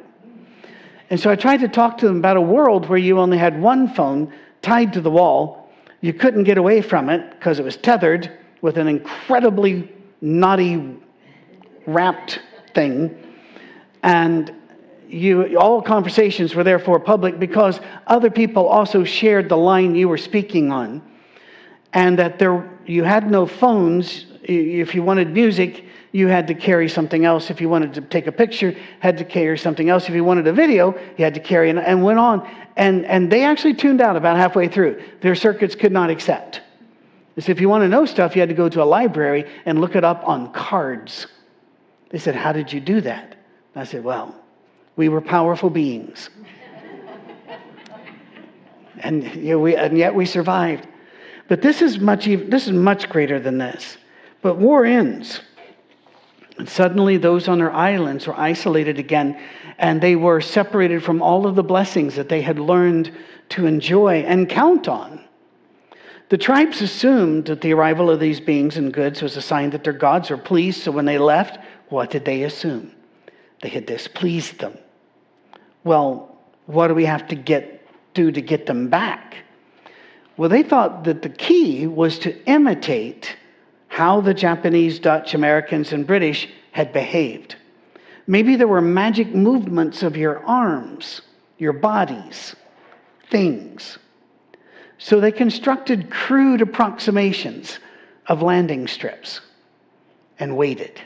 And 1.10 1.19
so 1.19 1.29
i 1.29 1.36
tried 1.36 1.60
to 1.62 1.67
talk 1.67 1.98
to 2.00 2.07
them 2.07 2.17
about 2.17 2.38
a 2.38 2.41
world 2.41 2.89
where 2.89 2.98
you 2.98 3.19
only 3.19 3.38
had 3.38 3.62
one 3.62 3.93
phone 3.93 4.33
tied 4.62 4.93
to 4.93 5.01
the 5.01 5.12
wall. 5.12 5.69
You 6.01 6.13
couldn't 6.13 6.43
get 6.43 6.57
away 6.57 6.81
from 6.81 7.10
it 7.10 7.31
because 7.31 7.60
it 7.60 7.65
was 7.65 7.77
tethered 7.77 8.31
with 8.62 8.77
an 8.77 8.88
incredibly 8.88 9.91
knotty 10.22 10.98
wrapped 11.86 12.39
thing. 12.74 13.15
And 14.01 14.53
you, 15.13 15.58
all 15.58 15.82
conversations 15.82 16.55
were 16.55 16.63
therefore 16.63 17.00
public 17.00 17.39
because 17.39 17.79
other 18.08 18.29
people 18.29 18.67
also 18.67 19.03
shared 19.03 19.48
the 19.48 19.58
line 19.58 19.96
you 19.96 20.10
were 20.10 20.17
speaking 20.17 20.72
on. 20.72 21.01
And 21.93 22.17
that 22.17 22.39
there, 22.39 22.70
you 22.86 23.03
had 23.03 23.29
no 23.29 23.46
phones. 23.46 24.25
If 24.41 24.96
you 24.96 25.03
wanted 25.03 25.32
music, 25.32 25.86
you 26.12 26.27
had 26.27 26.48
to 26.48 26.55
carry 26.55 26.89
something 26.89 27.25
else. 27.25 27.51
If 27.51 27.62
you 27.62 27.70
wanted 27.70 27.93
to 27.93 28.01
take 28.01 28.27
a 28.27 28.32
picture, 28.32 28.75
had 29.00 29.17
to 29.20 29.25
carry 29.25 29.58
something 29.58 29.89
else. 29.89 30.10
If 30.10 30.15
you 30.15 30.24
wanted 30.24 30.48
a 30.48 30.53
video, 30.53 30.98
you 31.17 31.24
had 31.24 31.36
to 31.36 31.39
carry, 31.39 31.70
and, 31.70 31.79
and 31.79 32.03
went 32.03 32.17
on. 32.17 32.50
And, 32.75 33.05
and 33.05 33.32
they 33.32 33.43
actually 33.43 33.75
tuned 33.75 34.01
out 34.01 34.15
about 34.15 34.38
halfway 34.38 34.67
through. 34.67 35.01
Their 35.22 35.36
circuits 35.36 35.75
could 35.75 35.91
not 35.91 36.10
accept. 36.10 36.62
So 37.39 37.51
if 37.51 37.62
you 37.62 37.70
want 37.70 37.84
to 37.84 37.88
know 37.88 38.05
stuff, 38.05 38.36
you 38.36 38.41
had 38.41 38.50
to 38.50 38.55
go 38.55 38.70
to 38.70 38.82
a 38.82 38.86
library 38.86 39.50
and 39.65 39.82
look 39.82 39.96
it 39.96 40.03
up 40.03 40.27
on 40.27 40.51
cards. 40.51 41.27
They 42.10 42.20
said, 42.20 42.36
How 42.36 42.51
did 42.51 42.72
you 42.72 42.79
do 42.79 43.01
that? 43.01 43.36
I 43.75 43.84
said, 43.86 44.03
Well, 44.03 44.36
we 44.96 45.10
were 45.10 45.22
powerful 45.22 45.70
beings. 45.70 46.30
and, 49.00 49.24
you 49.36 49.52
know, 49.52 49.60
we, 49.60 49.76
and 49.76 49.98
yet 49.98 50.14
we 50.14 50.26
survived. 50.26 50.88
But 51.48 51.62
this 51.62 51.82
is, 51.82 52.00
much, 52.00 52.26
this 52.26 52.68
is 52.68 52.72
much 52.72 53.10
greater 53.10 53.40
than 53.40 53.58
this. 53.58 53.98
But 54.42 54.58
war 54.58 54.86
ends. 54.86 55.42
And 56.58 56.70
suddenly, 56.70 57.18
those 57.18 57.48
on 57.48 57.58
their 57.58 57.72
islands 57.72 58.28
were 58.28 58.40
isolated 58.40 59.00
again, 59.00 59.40
and 59.80 60.00
they 60.00 60.16
were 60.16 60.40
separated 60.40 61.04
from 61.04 61.22
all 61.22 61.48
of 61.48 61.56
the 61.56 61.64
blessings 61.64 62.16
that 62.16 62.30
they 62.30 62.42
had 62.42 62.60
learned 62.60 63.12
to 63.50 63.66
enjoy 63.66 64.18
and 64.22 64.48
count 64.48 64.88
on. 64.88 65.24
The 66.30 66.38
tribes 66.38 66.82
assumed 66.82 67.46
that 67.46 67.62
the 67.62 67.74
arrival 67.74 68.10
of 68.10 68.20
these 68.20 68.40
beings 68.40 68.78
and 68.78 68.94
goods 68.94 69.22
was 69.22 69.36
a 69.36 69.42
sign 69.42 69.72
that 69.72 69.84
their 69.84 69.94
gods 69.94 70.30
were 70.30 70.38
pleased, 70.38 70.82
so 70.82 70.92
when 70.92 71.06
they 71.06 71.18
left, 71.18 71.60
what 71.90 72.10
did 72.12 72.26
they 72.26 72.44
assume? 72.44 72.92
They 73.62 73.70
had 73.70 73.86
displeased 73.86 74.60
them. 74.60 74.78
Well, 75.84 76.38
what 76.66 76.88
do 76.88 76.94
we 76.94 77.06
have 77.06 77.28
to 77.30 77.36
get 77.36 77.82
do 78.13 78.32
to 78.32 78.42
get 78.42 78.66
them 78.66 78.90
back? 78.90 79.38
Well, 80.38 80.50
they 80.50 80.63
thought 80.63 81.04
that 81.04 81.22
the 81.22 81.30
key 81.30 81.88
was 81.88 82.20
to 82.20 82.44
imitate 82.46 83.36
how 83.88 84.22
the 84.22 84.34
Japanese, 84.34 85.00
Dutch, 85.00 85.34
Americans, 85.34 85.94
and 85.94 86.08
British 86.08 86.50
had 86.72 86.94
behaved. 86.94 87.56
Maybe 88.25 88.56
there 88.56 88.68
were 88.68 88.82
magic 88.82 89.36
movements 89.36 90.02
of 90.02 90.18
your 90.18 90.44
arms, 90.46 91.22
your 91.58 91.74
bodies, 91.74 92.56
things. 93.30 93.98
So 94.98 95.20
they 95.20 95.32
constructed 95.32 96.10
crude 96.10 96.62
approximations 96.62 97.80
of 98.28 98.42
landing 98.42 98.88
strips 98.88 99.42
and 100.40 100.56
waited 100.56 101.02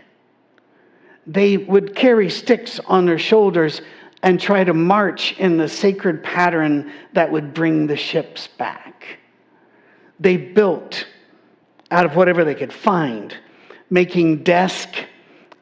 they 1.27 1.57
would 1.57 1.93
carry 1.93 2.29
sticks 2.29 2.79
on 2.87 3.05
their 3.05 3.19
shoulders 3.19 3.81
and 4.27 4.41
try 4.41 4.61
to 4.61 4.73
march 4.73 5.39
in 5.39 5.55
the 5.55 5.69
sacred 5.69 6.21
pattern 6.21 6.91
that 7.13 7.31
would 7.31 7.53
bring 7.53 7.87
the 7.87 7.95
ships 7.95 8.45
back. 8.45 9.19
They 10.19 10.35
built 10.35 11.07
out 11.91 12.05
of 12.05 12.17
whatever 12.17 12.43
they 12.43 12.53
could 12.53 12.73
find, 12.73 13.33
making 13.89 14.43
desk 14.43 14.89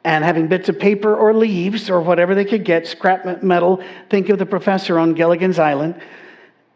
and 0.04 0.24
having 0.24 0.48
bits 0.48 0.68
of 0.68 0.80
paper 0.80 1.16
or 1.16 1.32
leaves 1.32 1.92
or 1.92 2.02
whatever 2.02 2.34
they 2.34 2.44
could 2.44 2.66
get, 2.66 2.88
scrap 2.88 3.44
metal. 3.44 3.84
Think 4.10 4.30
of 4.30 4.40
the 4.40 4.48
professor 4.48 4.98
on 4.98 5.14
Gilligan's 5.14 5.60
Island. 5.60 6.02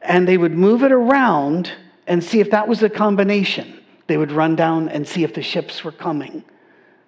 And 0.03 0.27
they 0.27 0.37
would 0.37 0.53
move 0.53 0.83
it 0.83 0.91
around 0.91 1.71
and 2.05 2.23
see 2.23 2.39
if 2.39 2.51
that 2.51 2.67
was 2.67 2.81
the 2.81 2.89
combination. 2.91 3.81
They 4.05 4.17
would 4.17 4.31
run 4.31 4.55
down 4.55 4.89
and 4.89 5.07
see 5.07 5.23
if 5.23 5.33
the 5.33 5.41
ships 5.41 5.83
were 5.83 5.91
coming, 5.91 6.43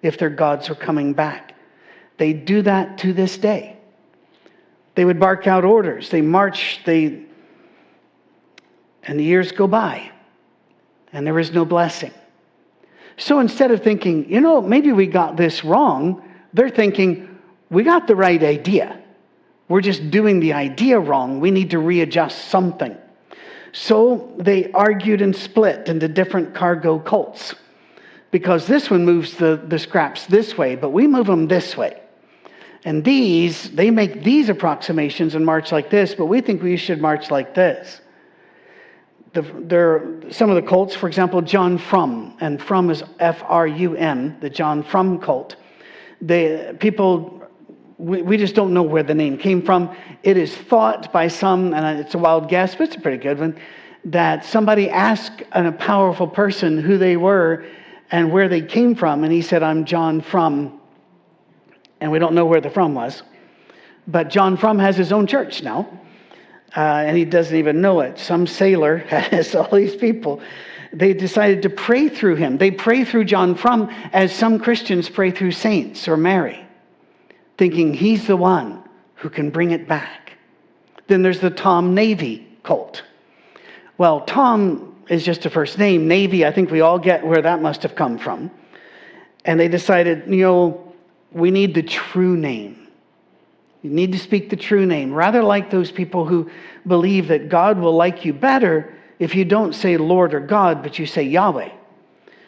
if 0.02 0.18
their 0.18 0.28
gods 0.28 0.68
were 0.68 0.74
coming 0.74 1.12
back. 1.12 1.54
They 2.16 2.32
do 2.32 2.62
that 2.62 2.98
to 2.98 3.12
this 3.12 3.38
day. 3.38 3.78
They 4.94 5.04
would 5.04 5.18
bark 5.18 5.46
out 5.46 5.64
orders. 5.64 6.10
They 6.10 6.20
march, 6.20 6.80
they, 6.84 7.24
and 9.04 9.18
the 9.18 9.24
years 9.24 9.52
go 9.52 9.66
by, 9.66 10.10
and 11.12 11.26
there 11.26 11.38
is 11.38 11.52
no 11.52 11.64
blessing. 11.64 12.12
So 13.16 13.40
instead 13.40 13.70
of 13.70 13.82
thinking, 13.82 14.30
you 14.30 14.40
know, 14.40 14.60
maybe 14.60 14.92
we 14.92 15.06
got 15.06 15.36
this 15.36 15.64
wrong, 15.64 16.22
they're 16.52 16.70
thinking, 16.70 17.38
we 17.70 17.84
got 17.84 18.06
the 18.06 18.16
right 18.16 18.42
idea. 18.42 18.98
We're 19.68 19.80
just 19.80 20.10
doing 20.10 20.40
the 20.40 20.52
idea 20.52 20.98
wrong. 20.98 21.40
We 21.40 21.50
need 21.50 21.70
to 21.70 21.78
readjust 21.78 22.48
something. 22.48 22.96
So 23.72 24.34
they 24.36 24.70
argued 24.72 25.22
and 25.22 25.34
split 25.34 25.88
into 25.88 26.08
different 26.08 26.54
cargo 26.54 26.98
cults 26.98 27.54
because 28.30 28.66
this 28.66 28.90
one 28.90 29.04
moves 29.04 29.36
the, 29.36 29.62
the 29.66 29.78
scraps 29.78 30.26
this 30.26 30.58
way, 30.58 30.76
but 30.76 30.90
we 30.90 31.06
move 31.06 31.26
them 31.26 31.48
this 31.48 31.76
way. 31.76 32.01
And 32.84 33.04
these, 33.04 33.70
they 33.70 33.90
make 33.90 34.24
these 34.24 34.48
approximations 34.48 35.36
and 35.36 35.46
march 35.46 35.70
like 35.70 35.88
this, 35.88 36.14
but 36.16 36.26
we 36.26 36.40
think 36.40 36.62
we 36.62 36.76
should 36.76 37.00
march 37.00 37.30
like 37.30 37.54
this. 37.54 38.00
The, 39.34 39.42
there, 39.42 40.20
some 40.30 40.50
of 40.50 40.56
the 40.56 40.68
cults, 40.68 40.94
for 40.94 41.06
example, 41.06 41.40
John 41.42 41.78
Frum, 41.78 42.36
and 42.40 42.60
Frum 42.60 42.90
is 42.90 43.02
F 43.18 43.42
R 43.46 43.66
U 43.66 43.96
M, 43.96 44.36
the 44.40 44.50
John 44.50 44.82
Frum 44.82 45.20
cult. 45.20 45.56
They, 46.20 46.74
people, 46.80 47.48
we, 47.98 48.20
we 48.20 48.36
just 48.36 48.54
don't 48.54 48.74
know 48.74 48.82
where 48.82 49.04
the 49.04 49.14
name 49.14 49.38
came 49.38 49.62
from. 49.62 49.96
It 50.22 50.36
is 50.36 50.54
thought 50.54 51.12
by 51.12 51.28
some, 51.28 51.72
and 51.72 52.00
it's 52.00 52.14
a 52.14 52.18
wild 52.18 52.48
guess, 52.48 52.74
but 52.74 52.88
it's 52.88 52.96
a 52.96 53.00
pretty 53.00 53.22
good 53.22 53.38
one, 53.38 53.58
that 54.04 54.44
somebody 54.44 54.90
asked 54.90 55.44
a 55.52 55.70
powerful 55.72 56.26
person 56.26 56.78
who 56.78 56.98
they 56.98 57.16
were 57.16 57.64
and 58.10 58.32
where 58.32 58.48
they 58.48 58.60
came 58.60 58.94
from, 58.96 59.22
and 59.24 59.32
he 59.32 59.40
said, 59.40 59.62
I'm 59.62 59.84
John 59.84 60.20
Frum 60.20 60.80
and 62.02 62.10
we 62.10 62.18
don't 62.18 62.34
know 62.34 62.44
where 62.44 62.60
the 62.60 62.68
from 62.68 62.94
was. 62.94 63.22
But 64.08 64.28
John 64.28 64.56
Frum 64.56 64.80
has 64.80 64.96
his 64.96 65.12
own 65.12 65.28
church 65.28 65.62
now, 65.62 65.88
uh, 66.76 66.80
and 66.80 67.16
he 67.16 67.24
doesn't 67.24 67.56
even 67.56 67.80
know 67.80 68.00
it. 68.00 68.18
Some 68.18 68.48
sailor 68.48 68.98
has 69.08 69.54
all 69.54 69.70
these 69.70 69.94
people. 69.94 70.42
They 70.92 71.14
decided 71.14 71.62
to 71.62 71.70
pray 71.70 72.08
through 72.08 72.36
him. 72.36 72.58
They 72.58 72.72
pray 72.72 73.04
through 73.04 73.26
John 73.26 73.54
Frum 73.54 73.88
as 74.12 74.32
some 74.32 74.58
Christians 74.58 75.08
pray 75.08 75.30
through 75.30 75.52
saints 75.52 76.08
or 76.08 76.16
Mary, 76.16 76.66
thinking 77.56 77.94
he's 77.94 78.26
the 78.26 78.36
one 78.36 78.82
who 79.14 79.30
can 79.30 79.50
bring 79.50 79.70
it 79.70 79.86
back. 79.86 80.32
Then 81.06 81.22
there's 81.22 81.40
the 81.40 81.50
Tom 81.50 81.94
Navy 81.94 82.48
cult. 82.64 83.04
Well, 83.96 84.22
Tom 84.22 84.96
is 85.08 85.24
just 85.24 85.46
a 85.46 85.50
first 85.50 85.78
name. 85.78 86.08
Navy, 86.08 86.44
I 86.44 86.50
think 86.50 86.72
we 86.72 86.80
all 86.80 86.98
get 86.98 87.24
where 87.24 87.42
that 87.42 87.62
must 87.62 87.84
have 87.84 87.94
come 87.94 88.18
from. 88.18 88.50
And 89.44 89.58
they 89.58 89.68
decided, 89.68 90.24
you 90.26 90.42
know, 90.42 90.81
we 91.34 91.50
need 91.50 91.74
the 91.74 91.82
true 91.82 92.36
name. 92.36 92.88
You 93.82 93.90
need 93.90 94.12
to 94.12 94.18
speak 94.18 94.50
the 94.50 94.56
true 94.56 94.86
name. 94.86 95.12
Rather 95.12 95.42
like 95.42 95.70
those 95.70 95.90
people 95.90 96.24
who 96.24 96.50
believe 96.86 97.28
that 97.28 97.48
God 97.48 97.78
will 97.78 97.94
like 97.94 98.24
you 98.24 98.32
better 98.32 98.94
if 99.18 99.34
you 99.34 99.44
don't 99.44 99.74
say 99.74 99.96
Lord 99.96 100.34
or 100.34 100.40
God, 100.40 100.82
but 100.82 100.98
you 100.98 101.06
say 101.06 101.22
Yahweh. 101.24 101.70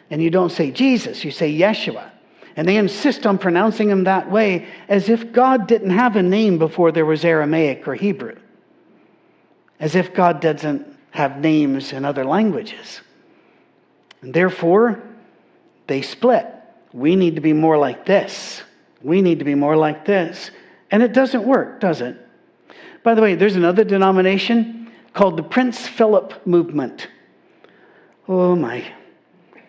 And 0.09 0.21
you 0.21 0.29
don't 0.29 0.51
say 0.51 0.71
Jesus, 0.71 1.23
you 1.25 1.31
say 1.31 1.51
Yeshua. 1.51 2.11
And 2.55 2.67
they 2.67 2.77
insist 2.77 3.25
on 3.25 3.37
pronouncing 3.37 3.89
him 3.89 4.05
that 4.05 4.31
way 4.31 4.67
as 4.87 5.09
if 5.09 5.33
God 5.33 5.67
didn't 5.67 5.89
have 5.89 6.15
a 6.15 6.23
name 6.23 6.57
before 6.57 6.91
there 6.91 7.05
was 7.05 7.25
Aramaic 7.25 7.87
or 7.87 7.95
Hebrew, 7.95 8.35
as 9.79 9.95
if 9.95 10.13
God 10.13 10.39
doesn't 10.39 10.87
have 11.11 11.39
names 11.39 11.91
in 11.91 12.05
other 12.05 12.23
languages. 12.23 13.01
And 14.21 14.33
therefore, 14.33 15.03
they 15.87 16.01
split. 16.01 16.47
We 16.93 17.17
need 17.17 17.35
to 17.35 17.41
be 17.41 17.53
more 17.53 17.77
like 17.77 18.05
this. 18.05 18.63
We 19.05 19.21
need 19.21 19.37
to 19.37 19.45
be 19.45 19.53
more 19.53 19.77
like 19.77 20.03
this. 20.03 20.49
And 20.89 21.03
it 21.03 21.13
doesn't 21.13 21.45
work, 21.45 21.79
does 21.79 22.01
it? 22.01 22.17
By 23.03 23.13
the 23.13 23.21
way, 23.21 23.35
there's 23.35 23.55
another 23.55 23.83
denomination 23.83 24.91
called 25.13 25.37
the 25.37 25.43
Prince 25.43 25.87
Philip 25.87 26.47
Movement. 26.47 27.07
Oh 28.27 28.55
my. 28.55 28.83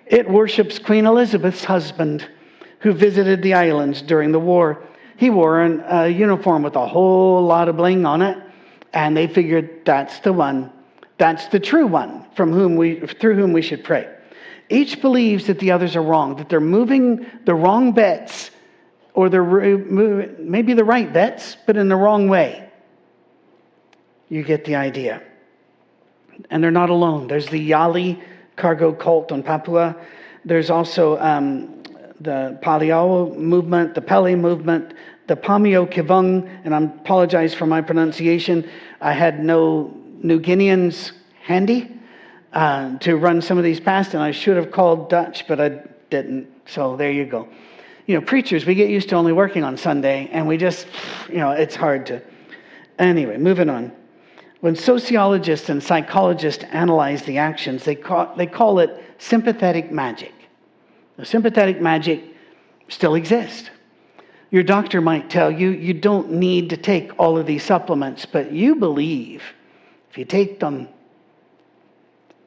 It 0.06 0.26
worships 0.26 0.78
Queen 0.78 1.04
Elizabeth's 1.04 1.64
husband 1.64 2.26
who 2.78 2.92
visited 2.92 3.42
the 3.42 3.52
islands 3.52 4.00
during 4.00 4.32
the 4.32 4.40
war. 4.40 4.82
He 5.18 5.28
wore 5.28 5.60
a 5.60 6.08
uniform 6.08 6.62
with 6.62 6.76
a 6.76 6.86
whole 6.86 7.44
lot 7.44 7.68
of 7.68 7.76
bling 7.76 8.06
on 8.06 8.22
it, 8.22 8.38
and 8.94 9.14
they 9.14 9.26
figured 9.26 9.84
that's 9.84 10.18
the 10.20 10.32
one, 10.32 10.72
that's 11.18 11.48
the 11.48 11.60
true 11.60 11.86
one 11.86 12.24
from 12.34 12.52
whom 12.52 12.76
we, 12.76 13.00
through 13.00 13.34
whom 13.34 13.52
we 13.52 13.60
should 13.60 13.84
pray. 13.84 14.08
Each 14.70 14.98
believes 15.02 15.46
that 15.48 15.58
the 15.58 15.72
others 15.72 15.94
are 15.94 16.02
wrong, 16.02 16.36
that 16.36 16.48
they're 16.48 16.58
moving 16.58 17.26
the 17.44 17.54
wrong 17.54 17.92
bets, 17.92 18.50
or 19.16 19.30
they're 19.30 19.78
maybe 20.38 20.75
the 20.75 20.85
right 20.85 21.11
bets, 21.11 21.56
but 21.66 21.76
in 21.76 21.88
the 21.88 21.96
wrong 21.96 22.28
way. 22.28 22.70
You 24.28 24.42
get 24.42 24.66
the 24.66 24.76
idea. 24.76 25.23
And 26.50 26.62
they're 26.62 26.70
not 26.70 26.90
alone. 26.90 27.26
There's 27.26 27.49
the 27.49 27.70
Yali 27.70 28.23
cargo 28.56 28.92
cult 28.92 29.32
on 29.32 29.42
Papua. 29.42 29.96
There's 30.44 30.68
also 30.68 31.18
um, 31.18 31.82
the 32.20 32.58
Paliau 32.62 33.35
movement, 33.35 33.94
the 33.94 34.02
Pele 34.02 34.35
movement, 34.35 34.92
the 35.28 35.37
Pamio 35.37 35.90
Kivung, 35.90 36.46
and 36.64 36.75
I 36.75 36.82
apologize 36.82 37.54
for 37.54 37.64
my 37.64 37.80
pronunciation. 37.80 38.68
I 39.00 39.12
had 39.14 39.42
no 39.42 39.96
New 40.23 40.40
Guineans 40.40 41.12
handy 41.42 41.90
uh, 42.52 42.99
to 42.99 43.16
run 43.16 43.40
some 43.40 43.56
of 43.56 43.64
these 43.64 43.80
past, 43.80 44.12
and 44.12 44.23
I 44.23 44.32
should 44.32 44.58
have 44.58 44.70
called 44.70 45.08
Dutch, 45.08 45.49
but 45.49 45.58
I 45.58 45.80
didn't. 46.11 46.49
So 46.66 46.96
there 46.96 47.11
you 47.11 47.25
go. 47.25 47.49
You 48.06 48.14
know, 48.14 48.20
preachers, 48.20 48.64
we 48.64 48.75
get 48.75 48.88
used 48.88 49.08
to 49.08 49.16
only 49.16 49.32
working 49.32 49.64
on 49.64 49.76
Sunday, 49.76 50.28
and 50.32 50.46
we 50.46 50.56
just, 50.56 50.86
you 51.28 51.38
know, 51.38 51.50
it's 51.50 51.75
hard 51.75 52.06
to. 52.06 52.22
Anyway, 52.98 53.36
moving 53.36 53.68
on. 53.68 53.92
When 54.60 54.76
sociologists 54.76 55.68
and 55.68 55.82
psychologists 55.82 56.64
analyze 56.70 57.22
the 57.22 57.38
actions, 57.38 57.84
they 57.84 57.94
call, 57.94 58.34
they 58.36 58.46
call 58.46 58.78
it 58.78 59.02
sympathetic 59.18 59.90
magic. 59.90 60.32
The 61.16 61.25
sympathetic 61.25 61.80
magic 61.80 62.22
still 62.88 63.16
exists. 63.16 63.70
Your 64.50 64.62
doctor 64.62 65.00
might 65.00 65.28
tell 65.28 65.50
you 65.50 65.70
you 65.70 65.92
don't 65.92 66.30
need 66.30 66.70
to 66.70 66.76
take 66.76 67.18
all 67.18 67.36
of 67.36 67.46
these 67.46 67.64
supplements, 67.64 68.25
but 68.25 68.52
you 68.52 68.76
believe 68.76 69.42
if 70.10 70.16
you 70.16 70.25
take 70.25 70.60
them, 70.60 70.88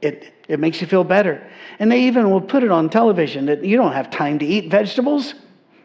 it, 0.01 0.34
it 0.48 0.60
makes 0.60 0.82
you 0.82 0.88
feel 0.88 1.04
better. 1.04 1.46
And 1.78 1.92
they 1.92 2.04
even 2.04 2.32
will 2.32 2.42
put 2.42 2.63
it 2.63 2.72
on 2.72 2.89
television 2.89 3.46
that 3.48 3.63
you 3.63 3.75
don't 3.75 3.92
have 3.92 4.10
time 4.10 4.39
to 4.39 4.46
eat 4.46 4.72
vegetables. 4.72 5.34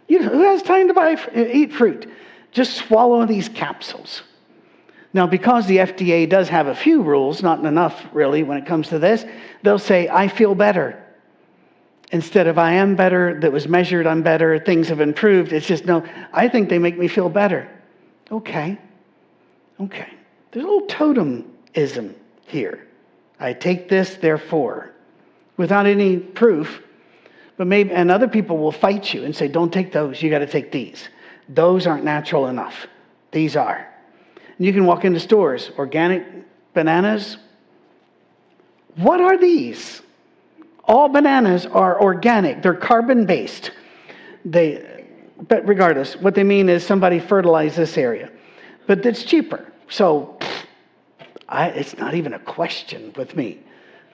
You, 0.08 0.22
who 0.22 0.42
has 0.42 0.62
time 0.62 0.88
to 0.88 0.94
buy, 0.94 1.16
eat 1.34 1.72
fruit? 1.72 2.10
Just 2.52 2.76
swallow 2.76 3.26
these 3.26 3.48
capsules. 3.48 4.22
Now, 5.12 5.26
because 5.26 5.66
the 5.66 5.78
FDA 5.78 6.28
does 6.28 6.48
have 6.48 6.66
a 6.66 6.74
few 6.74 7.02
rules, 7.02 7.42
not 7.42 7.64
enough 7.64 8.04
really 8.12 8.42
when 8.42 8.58
it 8.58 8.66
comes 8.66 8.88
to 8.88 8.98
this, 8.98 9.24
they'll 9.62 9.78
say, 9.78 10.08
I 10.08 10.28
feel 10.28 10.54
better. 10.54 11.00
Instead 12.10 12.46
of 12.46 12.58
I 12.58 12.74
am 12.74 12.96
better, 12.96 13.40
that 13.40 13.50
was 13.52 13.66
measured, 13.66 14.06
I'm 14.06 14.22
better, 14.22 14.58
things 14.58 14.88
have 14.88 15.00
improved. 15.00 15.52
It's 15.52 15.66
just, 15.66 15.84
no, 15.84 16.04
I 16.32 16.48
think 16.48 16.68
they 16.68 16.78
make 16.78 16.98
me 16.98 17.08
feel 17.08 17.28
better. 17.28 17.70
Okay. 18.30 18.78
Okay. 19.80 20.08
There's 20.50 20.64
a 20.64 20.68
little 20.68 20.86
totemism 20.88 22.14
here. 22.46 22.86
I 23.40 23.52
take 23.52 23.88
this, 23.88 24.16
therefore, 24.16 24.92
without 25.56 25.86
any 25.86 26.18
proof. 26.18 26.82
But 27.56 27.66
maybe, 27.66 27.92
and 27.92 28.10
other 28.10 28.28
people 28.28 28.58
will 28.58 28.72
fight 28.72 29.14
you 29.14 29.24
and 29.24 29.34
say, 29.34 29.48
don't 29.48 29.72
take 29.72 29.92
those, 29.92 30.22
you 30.22 30.30
got 30.30 30.40
to 30.40 30.46
take 30.46 30.72
these. 30.72 31.08
Those 31.48 31.86
aren't 31.86 32.04
natural 32.04 32.48
enough. 32.48 32.86
These 33.30 33.56
are. 33.56 33.88
And 34.56 34.66
you 34.66 34.72
can 34.72 34.86
walk 34.86 35.04
into 35.04 35.20
stores, 35.20 35.70
organic 35.78 36.24
bananas. 36.72 37.36
What 38.96 39.20
are 39.20 39.38
these? 39.38 40.02
All 40.84 41.08
bananas 41.08 41.66
are 41.66 42.00
organic, 42.00 42.62
they're 42.62 42.74
carbon 42.74 43.26
based. 43.26 43.70
They, 44.44 45.06
but 45.48 45.66
regardless, 45.66 46.16
what 46.16 46.34
they 46.34 46.44
mean 46.44 46.68
is 46.68 46.84
somebody 46.84 47.18
fertilized 47.18 47.76
this 47.76 47.96
area. 47.96 48.30
But 48.86 49.04
it's 49.06 49.24
cheaper. 49.24 49.72
So 49.88 50.38
I, 51.48 51.68
it's 51.68 51.96
not 51.96 52.14
even 52.14 52.34
a 52.34 52.38
question 52.38 53.12
with 53.16 53.36
me. 53.36 53.60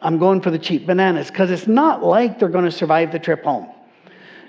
I'm 0.03 0.19
going 0.19 0.41
for 0.41 0.51
the 0.51 0.59
cheap 0.59 0.87
bananas 0.87 1.29
because 1.29 1.51
it's 1.51 1.67
not 1.67 2.03
like 2.03 2.39
they're 2.39 2.49
going 2.49 2.65
to 2.65 2.71
survive 2.71 3.13
the 3.13 3.19
trip 3.19 3.45
home. 3.45 3.69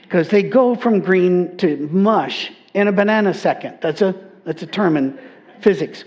Because 0.02 0.30
they 0.30 0.44
go 0.44 0.76
from 0.76 1.00
green 1.00 1.58
to 1.58 1.88
mush 1.92 2.52
in 2.74 2.88
a 2.88 2.92
banana 2.92 3.34
second. 3.34 3.80
That's 3.82 4.02
a, 4.02 4.16
that's 4.46 4.62
a 4.64 4.68
term 4.68 4.98
in 4.98 5.20
physics. 5.62 6.04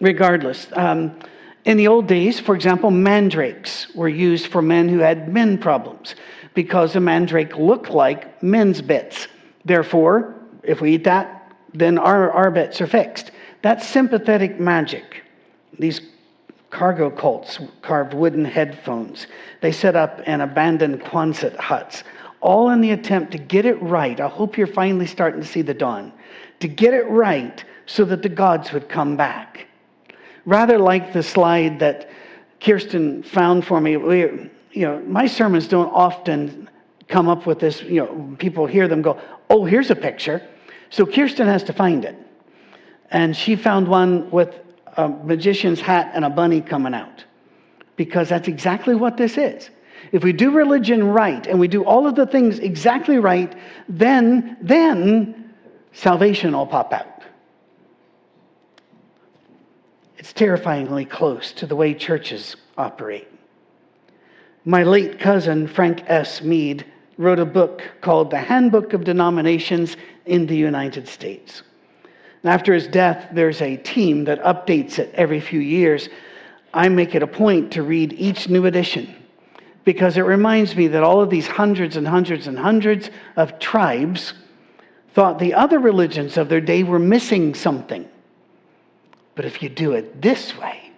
Regardless, 0.00 0.66
um, 0.72 1.18
in 1.64 1.78
the 1.78 1.88
old 1.88 2.06
days, 2.06 2.38
for 2.38 2.54
example, 2.54 2.90
mandrakes 2.90 3.94
were 3.94 4.08
used 4.08 4.48
for 4.48 4.60
men 4.60 4.88
who 4.88 4.98
had 4.98 5.32
men 5.32 5.56
problems 5.56 6.14
because 6.52 6.94
a 6.94 7.00
mandrake 7.00 7.56
looked 7.56 7.90
like 7.90 8.42
men's 8.42 8.82
bits. 8.82 9.28
Therefore, 9.64 10.34
if 10.62 10.80
we 10.80 10.94
eat 10.94 11.04
that, 11.04 11.52
then 11.72 11.98
our, 11.98 12.30
our 12.32 12.50
bits 12.50 12.80
are 12.80 12.86
fixed. 12.86 13.30
That's 13.62 13.86
sympathetic 13.86 14.60
magic. 14.60 15.22
These 15.78 16.02
cargo 16.74 17.08
cults 17.08 17.60
carved 17.82 18.12
wooden 18.14 18.44
headphones. 18.44 19.28
They 19.60 19.70
set 19.70 19.94
up 19.94 20.20
and 20.26 20.42
abandoned 20.42 21.00
Quonset 21.02 21.56
huts, 21.56 22.02
all 22.40 22.70
in 22.70 22.80
the 22.80 22.90
attempt 22.90 23.30
to 23.32 23.38
get 23.38 23.64
it 23.64 23.80
right. 23.80 24.20
I 24.20 24.26
hope 24.26 24.58
you're 24.58 24.66
finally 24.66 25.06
starting 25.06 25.40
to 25.40 25.46
see 25.46 25.62
the 25.62 25.72
dawn. 25.72 26.12
To 26.60 26.68
get 26.68 26.92
it 26.92 27.06
right 27.06 27.64
so 27.86 28.04
that 28.06 28.22
the 28.22 28.28
gods 28.28 28.72
would 28.72 28.88
come 28.88 29.16
back. 29.16 29.68
Rather 30.46 30.76
like 30.76 31.12
the 31.12 31.22
slide 31.22 31.78
that 31.78 32.10
Kirsten 32.60 33.22
found 33.22 33.64
for 33.64 33.80
me. 33.80 33.96
We, 33.96 34.50
you 34.72 34.86
know, 34.86 35.00
my 35.06 35.26
sermons 35.28 35.68
don't 35.68 35.92
often 35.92 36.68
come 37.06 37.28
up 37.28 37.46
with 37.46 37.60
this, 37.60 37.82
you 37.82 38.00
know, 38.00 38.36
people 38.38 38.66
hear 38.66 38.88
them 38.88 39.00
go, 39.00 39.20
oh, 39.48 39.64
here's 39.64 39.90
a 39.90 39.96
picture. 39.96 40.42
So 40.90 41.06
Kirsten 41.06 41.46
has 41.46 41.62
to 41.64 41.72
find 41.72 42.04
it. 42.04 42.16
And 43.12 43.36
she 43.36 43.54
found 43.54 43.86
one 43.86 44.28
with 44.32 44.58
a 44.96 45.08
magician's 45.08 45.80
hat 45.80 46.10
and 46.14 46.24
a 46.24 46.30
bunny 46.30 46.60
coming 46.60 46.94
out. 46.94 47.24
Because 47.96 48.28
that's 48.28 48.48
exactly 48.48 48.94
what 48.94 49.16
this 49.16 49.38
is. 49.38 49.70
If 50.12 50.24
we 50.24 50.32
do 50.32 50.50
religion 50.50 51.04
right 51.04 51.46
and 51.46 51.58
we 51.58 51.68
do 51.68 51.84
all 51.84 52.06
of 52.06 52.14
the 52.14 52.26
things 52.26 52.58
exactly 52.58 53.18
right, 53.18 53.54
then, 53.88 54.56
then 54.60 55.54
salvation 55.92 56.52
will 56.52 56.66
pop 56.66 56.92
out. 56.92 57.22
It's 60.18 60.32
terrifyingly 60.32 61.04
close 61.04 61.52
to 61.52 61.66
the 61.66 61.76
way 61.76 61.94
churches 61.94 62.56
operate. 62.78 63.28
My 64.64 64.82
late 64.82 65.18
cousin, 65.18 65.66
Frank 65.66 66.02
S. 66.06 66.42
Mead, 66.42 66.86
wrote 67.18 67.38
a 67.38 67.44
book 67.44 67.82
called 68.00 68.30
The 68.30 68.38
Handbook 68.38 68.92
of 68.92 69.04
Denominations 69.04 69.96
in 70.26 70.46
the 70.46 70.56
United 70.56 71.06
States. 71.06 71.62
And 72.44 72.52
after 72.52 72.74
his 72.74 72.86
death, 72.86 73.30
there's 73.32 73.62
a 73.62 73.78
team 73.78 74.24
that 74.24 74.42
updates 74.42 74.98
it 74.98 75.10
every 75.14 75.40
few 75.40 75.60
years. 75.60 76.10
I 76.74 76.90
make 76.90 77.14
it 77.14 77.22
a 77.22 77.26
point 77.26 77.72
to 77.72 77.82
read 77.82 78.12
each 78.12 78.50
new 78.50 78.66
edition 78.66 79.12
because 79.84 80.18
it 80.18 80.22
reminds 80.22 80.76
me 80.76 80.88
that 80.88 81.02
all 81.02 81.22
of 81.22 81.30
these 81.30 81.46
hundreds 81.46 81.96
and 81.96 82.06
hundreds 82.06 82.46
and 82.46 82.58
hundreds 82.58 83.08
of 83.36 83.58
tribes 83.58 84.34
thought 85.14 85.38
the 85.38 85.54
other 85.54 85.78
religions 85.78 86.36
of 86.36 86.50
their 86.50 86.60
day 86.60 86.82
were 86.82 86.98
missing 86.98 87.54
something. 87.54 88.06
But 89.36 89.46
if 89.46 89.62
you 89.62 89.70
do 89.70 89.92
it 89.92 90.20
this 90.20 90.54
way, 90.58 90.92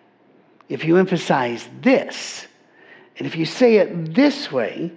if 0.68 0.84
you 0.84 0.96
emphasize 0.96 1.68
this, 1.80 2.48
and 3.18 3.26
if 3.26 3.36
you 3.36 3.44
say 3.44 3.76
it 3.76 4.14
this 4.16 4.50
way, 4.50 4.90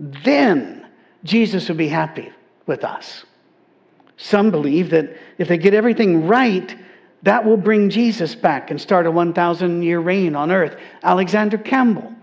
then 0.00 0.84
Jesus 1.22 1.68
will 1.68 1.76
be 1.76 1.88
happy 1.88 2.32
with 2.66 2.82
us. 2.82 3.24
Some 4.16 4.50
believe 4.50 4.90
that 4.90 5.16
if 5.38 5.48
they 5.48 5.58
get 5.58 5.74
everything 5.74 6.26
right, 6.26 6.74
that 7.22 7.44
will 7.44 7.56
bring 7.56 7.90
Jesus 7.90 8.34
back 8.34 8.70
and 8.70 8.80
start 8.80 9.06
a 9.06 9.10
1,000 9.10 9.82
year 9.82 10.00
reign 10.00 10.34
on 10.34 10.50
earth. 10.50 10.76
Alexander 11.02 11.58
Campbell, 11.58 12.14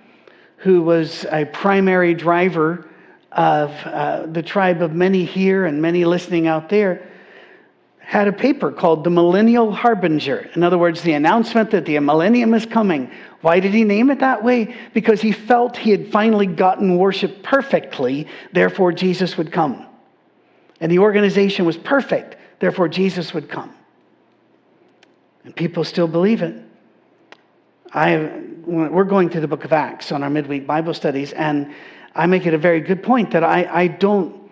who 0.57 0.81
was 0.81 1.25
a 1.31 1.45
primary 1.45 2.13
driver 2.13 2.87
of 3.31 3.71
uh, 3.85 4.25
the 4.27 4.41
tribe 4.41 4.81
of 4.81 4.93
many 4.93 5.25
here 5.25 5.65
and 5.65 5.81
many 5.81 6.05
listening 6.05 6.47
out 6.47 6.69
there, 6.69 7.09
had 7.99 8.27
a 8.27 8.33
paper 8.33 8.71
called 8.71 9.03
The 9.03 9.09
Millennial 9.09 9.71
Harbinger. 9.71 10.49
In 10.55 10.63
other 10.63 10.77
words, 10.77 11.01
the 11.01 11.13
announcement 11.13 11.71
that 11.71 11.85
the 11.85 11.99
millennium 11.99 12.53
is 12.53 12.65
coming. 12.65 13.09
Why 13.41 13.59
did 13.59 13.73
he 13.73 13.83
name 13.83 14.09
it 14.09 14.19
that 14.19 14.43
way? 14.43 14.75
Because 14.93 15.21
he 15.21 15.31
felt 15.31 15.77
he 15.77 15.91
had 15.91 16.11
finally 16.11 16.45
gotten 16.45 16.97
worship 16.97 17.43
perfectly, 17.43 18.27
therefore 18.51 18.91
Jesus 18.91 19.37
would 19.37 19.51
come. 19.51 19.85
And 20.79 20.91
the 20.91 20.99
organization 20.99 21.65
was 21.65 21.77
perfect, 21.77 22.35
therefore 22.59 22.87
Jesus 22.87 23.33
would 23.33 23.49
come. 23.49 23.73
And 25.43 25.55
people 25.55 25.83
still 25.83 26.07
believe 26.07 26.41
it. 26.41 26.55
I, 27.93 28.41
we're 28.65 29.03
going 29.03 29.29
through 29.29 29.41
the 29.41 29.47
book 29.47 29.65
of 29.65 29.73
Acts 29.73 30.11
on 30.11 30.23
our 30.23 30.29
midweek 30.29 30.65
Bible 30.65 30.93
studies, 30.93 31.31
and 31.33 31.73
I 32.15 32.25
make 32.25 32.45
it 32.45 32.53
a 32.53 32.57
very 32.57 32.79
good 32.79 33.03
point 33.03 33.31
that 33.31 33.43
I, 33.43 33.67
I 33.71 33.87
don't 33.87 34.49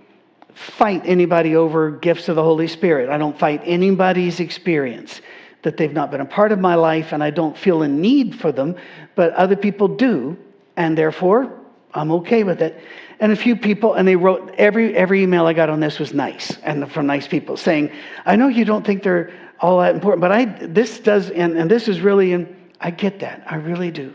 fight 0.53 1.03
anybody 1.05 1.55
over 1.55 1.91
gifts 1.91 2.27
of 2.29 2.35
the 2.35 2.43
Holy 2.43 2.67
Spirit. 2.67 3.09
I 3.09 3.17
don't 3.17 3.37
fight 3.37 3.61
anybody's 3.63 4.39
experience 4.39 5.21
that 5.63 5.77
they've 5.77 5.93
not 5.93 6.11
been 6.11 6.21
a 6.21 6.25
part 6.25 6.51
of 6.51 6.59
my 6.59 6.75
life, 6.75 7.13
and 7.13 7.23
I 7.23 7.29
don't 7.29 7.57
feel 7.57 7.83
a 7.83 7.87
need 7.87 8.35
for 8.35 8.51
them, 8.51 8.75
but 9.15 9.33
other 9.33 9.55
people 9.55 9.87
do, 9.87 10.37
and 10.75 10.97
therefore 10.97 11.60
I'm 11.93 12.11
okay 12.11 12.43
with 12.43 12.61
it. 12.61 12.81
And 13.19 13.31
a 13.31 13.35
few 13.35 13.55
people, 13.55 13.93
and 13.93 14.07
they 14.07 14.15
wrote 14.15 14.53
every 14.57 14.95
every 14.95 15.21
email 15.23 15.45
I 15.45 15.53
got 15.53 15.69
on 15.69 15.79
this 15.79 15.99
was 15.99 16.13
nice, 16.13 16.57
and 16.63 16.91
from 16.91 17.05
nice 17.05 17.27
people 17.27 17.57
saying, 17.57 17.91
"I 18.25 18.35
know 18.35 18.47
you 18.47 18.65
don't 18.65 18.85
think 18.85 19.03
they're 19.03 19.31
all 19.59 19.79
that 19.79 19.93
important, 19.93 20.21
but 20.21 20.31
I 20.31 20.45
this 20.45 20.99
does, 20.99 21.29
and, 21.29 21.57
and 21.57 21.69
this 21.69 21.87
is 21.87 22.01
really, 22.01 22.33
and 22.33 22.55
I 22.79 22.91
get 22.91 23.19
that, 23.19 23.43
I 23.45 23.55
really 23.55 23.91
do. 23.91 24.13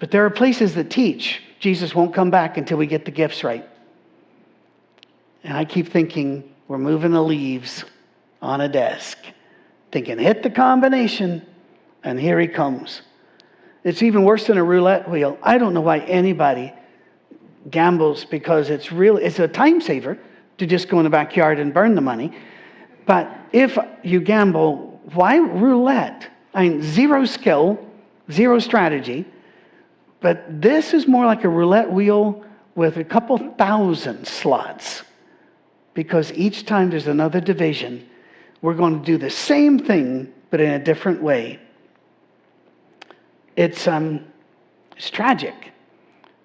But 0.00 0.10
there 0.10 0.24
are 0.24 0.30
places 0.30 0.74
that 0.74 0.90
teach 0.90 1.42
Jesus 1.60 1.94
won't 1.94 2.14
come 2.14 2.30
back 2.30 2.56
until 2.56 2.78
we 2.78 2.86
get 2.86 3.04
the 3.04 3.10
gifts 3.10 3.44
right. 3.44 3.68
And 5.44 5.56
I 5.56 5.64
keep 5.64 5.88
thinking 5.88 6.52
we're 6.68 6.78
moving 6.78 7.12
the 7.12 7.22
leaves 7.22 7.84
on 8.42 8.60
a 8.60 8.68
desk, 8.68 9.18
thinking 9.92 10.18
hit 10.18 10.42
the 10.42 10.50
combination, 10.50 11.46
and 12.02 12.18
here 12.18 12.40
he 12.40 12.48
comes. 12.48 13.02
It's 13.82 14.02
even 14.02 14.24
worse 14.24 14.46
than 14.46 14.58
a 14.58 14.64
roulette 14.64 15.08
wheel. 15.08 15.38
I 15.42 15.58
don't 15.58 15.74
know 15.74 15.80
why 15.80 16.00
anybody 16.00 16.72
gambles 17.70 18.24
because 18.24 18.70
it's 18.70 18.90
really 18.90 19.24
it's 19.24 19.38
a 19.38 19.48
time 19.48 19.80
saver 19.80 20.18
to 20.58 20.66
just 20.66 20.88
go 20.88 20.98
in 20.98 21.04
the 21.04 21.10
backyard 21.10 21.58
and 21.58 21.72
burn 21.72 21.94
the 21.94 22.00
money. 22.00 22.36
But 23.06 23.30
if 23.52 23.78
you 24.02 24.20
gamble, 24.20 25.00
why 25.14 25.38
roulette? 25.38 26.28
I 26.52 26.68
mean, 26.68 26.82
zero 26.82 27.24
skill, 27.24 27.78
zero 28.30 28.58
strategy. 28.58 29.24
But 30.20 30.60
this 30.60 30.92
is 30.92 31.08
more 31.08 31.24
like 31.24 31.44
a 31.44 31.48
roulette 31.48 31.90
wheel 31.90 32.44
with 32.74 32.98
a 32.98 33.04
couple 33.04 33.38
thousand 33.54 34.26
slots 34.26 35.02
because 35.94 36.32
each 36.32 36.66
time 36.66 36.90
there's 36.90 37.06
another 37.06 37.40
division, 37.40 38.08
we're 38.62 38.74
going 38.74 38.98
to 39.00 39.04
do 39.04 39.16
the 39.16 39.30
same 39.30 39.78
thing 39.78 40.32
but 40.50 40.60
in 40.60 40.70
a 40.72 40.78
different 40.78 41.22
way. 41.22 41.58
It's, 43.56 43.86
um, 43.88 44.24
it's 44.96 45.10
tragic. 45.10 45.72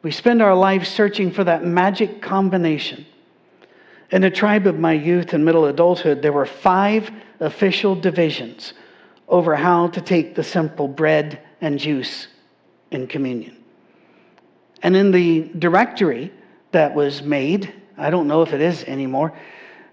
We 0.01 0.11
spend 0.11 0.41
our 0.41 0.55
lives 0.55 0.87
searching 0.87 1.31
for 1.31 1.43
that 1.43 1.65
magic 1.65 2.21
combination. 2.21 3.05
In 4.11 4.21
the 4.21 4.29
tribe 4.29 4.67
of 4.67 4.77
my 4.77 4.93
youth 4.93 5.33
and 5.33 5.43
middle 5.43 5.65
adulthood, 5.65 6.21
there 6.21 6.31
were 6.31 6.45
five 6.45 7.09
official 7.39 7.95
divisions 7.95 8.73
over 9.27 9.55
how 9.55 9.87
to 9.87 10.01
take 10.01 10.35
the 10.35 10.43
simple 10.43 10.87
bread 10.87 11.41
and 11.61 11.79
juice 11.79 12.27
in 12.91 13.07
communion. 13.07 13.57
And 14.83 14.95
in 14.95 15.11
the 15.11 15.49
directory 15.57 16.31
that 16.71 16.93
was 16.93 17.23
made, 17.23 17.73
I 17.97 18.09
don't 18.09 18.27
know 18.27 18.43
if 18.43 18.53
it 18.53 18.61
is 18.61 18.83
anymore, 18.83 19.33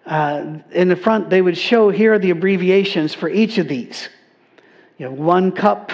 uh, 0.04 0.58
in 0.72 0.88
the 0.88 0.96
front 0.96 1.30
they 1.30 1.40
would 1.40 1.56
show 1.56 1.88
here 1.88 2.14
are 2.14 2.18
the 2.18 2.30
abbreviations 2.30 3.14
for 3.14 3.28
each 3.28 3.58
of 3.58 3.68
these. 3.68 4.08
You 4.98 5.06
have 5.06 5.18
one 5.18 5.52
cup, 5.52 5.92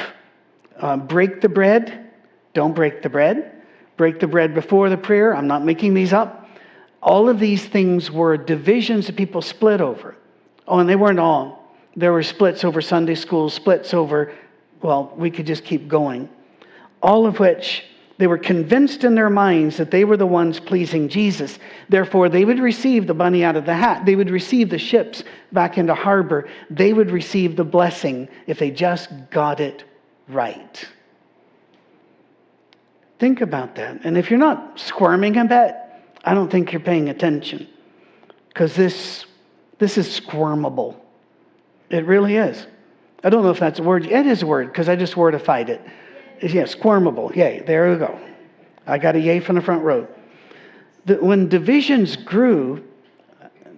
uh, 0.81 0.97
break 0.97 1.41
the 1.41 1.49
bread, 1.49 2.11
don't 2.55 2.75
break 2.75 3.03
the 3.03 3.09
bread, 3.09 3.63
break 3.97 4.21
the 4.21 4.27
bread 4.27 4.55
before 4.55 4.89
the 4.89 4.97
prayer, 4.97 5.35
I'm 5.35 5.47
not 5.47 5.65
making 5.65 5.95
these 5.95 6.13
up. 6.13 6.49
All 7.03 7.29
of 7.29 7.39
these 7.39 7.65
things 7.65 8.11
were 8.11 8.37
divisions 8.37 9.07
that 9.07 9.17
people 9.17 9.43
split 9.43 9.81
over. 9.81 10.17
Oh, 10.67 10.79
and 10.79 10.89
they 10.89 10.97
weren't 10.97 11.21
all. 11.21 11.75
There 11.97 12.13
were 12.13 12.23
splits 12.23 12.65
over 12.65 12.81
Sunday 12.81 13.15
school, 13.15 13.51
splits 13.51 13.95
over, 13.95 14.33
well, 14.83 15.13
we 15.17 15.31
could 15.31 15.47
just 15.47 15.65
keep 15.65 15.89
going. 15.89 16.29
All 17.03 17.27
of 17.27 17.39
which 17.39 17.85
they 18.19 18.27
were 18.27 18.39
convinced 18.39 19.05
in 19.05 19.15
their 19.15 19.31
minds 19.31 19.77
that 19.77 19.93
they 19.93 20.05
were 20.05 20.17
the 20.17 20.27
ones 20.27 20.59
pleasing 20.59 21.09
Jesus. 21.09 21.59
Therefore, 21.89 22.29
they 22.29 22.45
would 22.45 22.59
receive 22.59 23.07
the 23.07 23.15
money 23.15 23.45
out 23.45 23.57
of 23.57 23.65
the 23.65 23.75
hat. 23.75 24.05
They 24.05 24.17
would 24.17 24.31
receive 24.31 24.71
the 24.71 24.79
ships 24.79 25.23
back 25.53 25.79
into 25.79 25.95
harbor. 25.95 26.49
They 26.69 26.93
would 26.93 27.11
receive 27.11 27.55
the 27.55 27.65
blessing 27.65 28.29
if 28.49 28.59
they 28.59 28.73
just 28.73 29.09
got 29.31 29.61
it 29.61 29.85
right. 30.29 30.89
Think 33.19 33.41
about 33.41 33.75
that. 33.77 34.05
And 34.05 34.17
if 34.17 34.31
you're 34.31 34.39
not 34.39 34.79
squirming 34.79 35.37
a 35.37 35.45
bit, 35.45 35.75
I 36.25 36.35
don't 36.35 36.51
think 36.51 36.73
you're 36.73 36.81
paying 36.81 37.09
attention. 37.09 37.69
Because 38.49 38.75
this, 38.75 39.25
this 39.79 39.99
is 39.99 40.21
squirmable. 40.21 40.97
It 41.91 42.05
really 42.07 42.37
is. 42.37 42.67
I 43.25 43.31
don't 43.31 43.43
know 43.43 43.51
if 43.51 43.59
that's 43.59 43.81
a 43.81 43.83
word. 43.83 44.07
It 44.07 44.27
is 44.27 44.43
a 44.43 44.47
word 44.47 44.69
because 44.69 44.89
I 44.89 44.97
just 44.97 45.17
wordified 45.17 45.69
it. 45.69 45.81
Yeah, 46.41 46.65
squirmable. 46.65 47.35
Yay, 47.35 47.63
there 47.67 47.91
we 47.91 47.97
go. 47.99 48.19
I 48.87 48.99
got 48.99 49.17
a 49.17 49.21
yay 49.21 49.41
from 49.41 49.57
the 49.57 49.63
front 49.63 49.83
row. 49.83 50.07
The, 51.07 51.17
when 51.17 51.49
divisions 51.49 52.17
grew, 52.17 52.85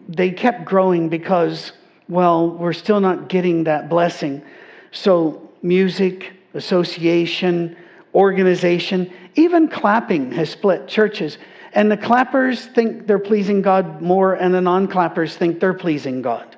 they 0.09 0.31
kept 0.31 0.65
growing 0.65 1.09
because, 1.09 1.73
well, 2.09 2.51
we're 2.51 2.73
still 2.73 3.01
not 3.01 3.29
getting 3.29 3.65
that 3.65 3.89
blessing. 3.89 4.43
So, 4.93 5.49
music, 5.63 6.33
association, 6.55 7.77
organization, 8.15 9.13
even 9.35 9.69
clapping 9.69 10.33
has 10.33 10.51
split 10.51 10.89
churches. 10.89 11.39
And 11.73 11.91
the 11.91 11.97
clappers 11.97 12.67
think 12.67 13.07
they're 13.07 13.19
pleasing 13.19 13.63
God 13.63 14.03
more, 14.03 14.35
and 14.35 14.53
the 14.53 14.61
non 14.61 14.89
clappers 14.89 15.37
think 15.37 15.61
they're 15.61 15.75
pleasing 15.75 16.21
God. 16.23 16.57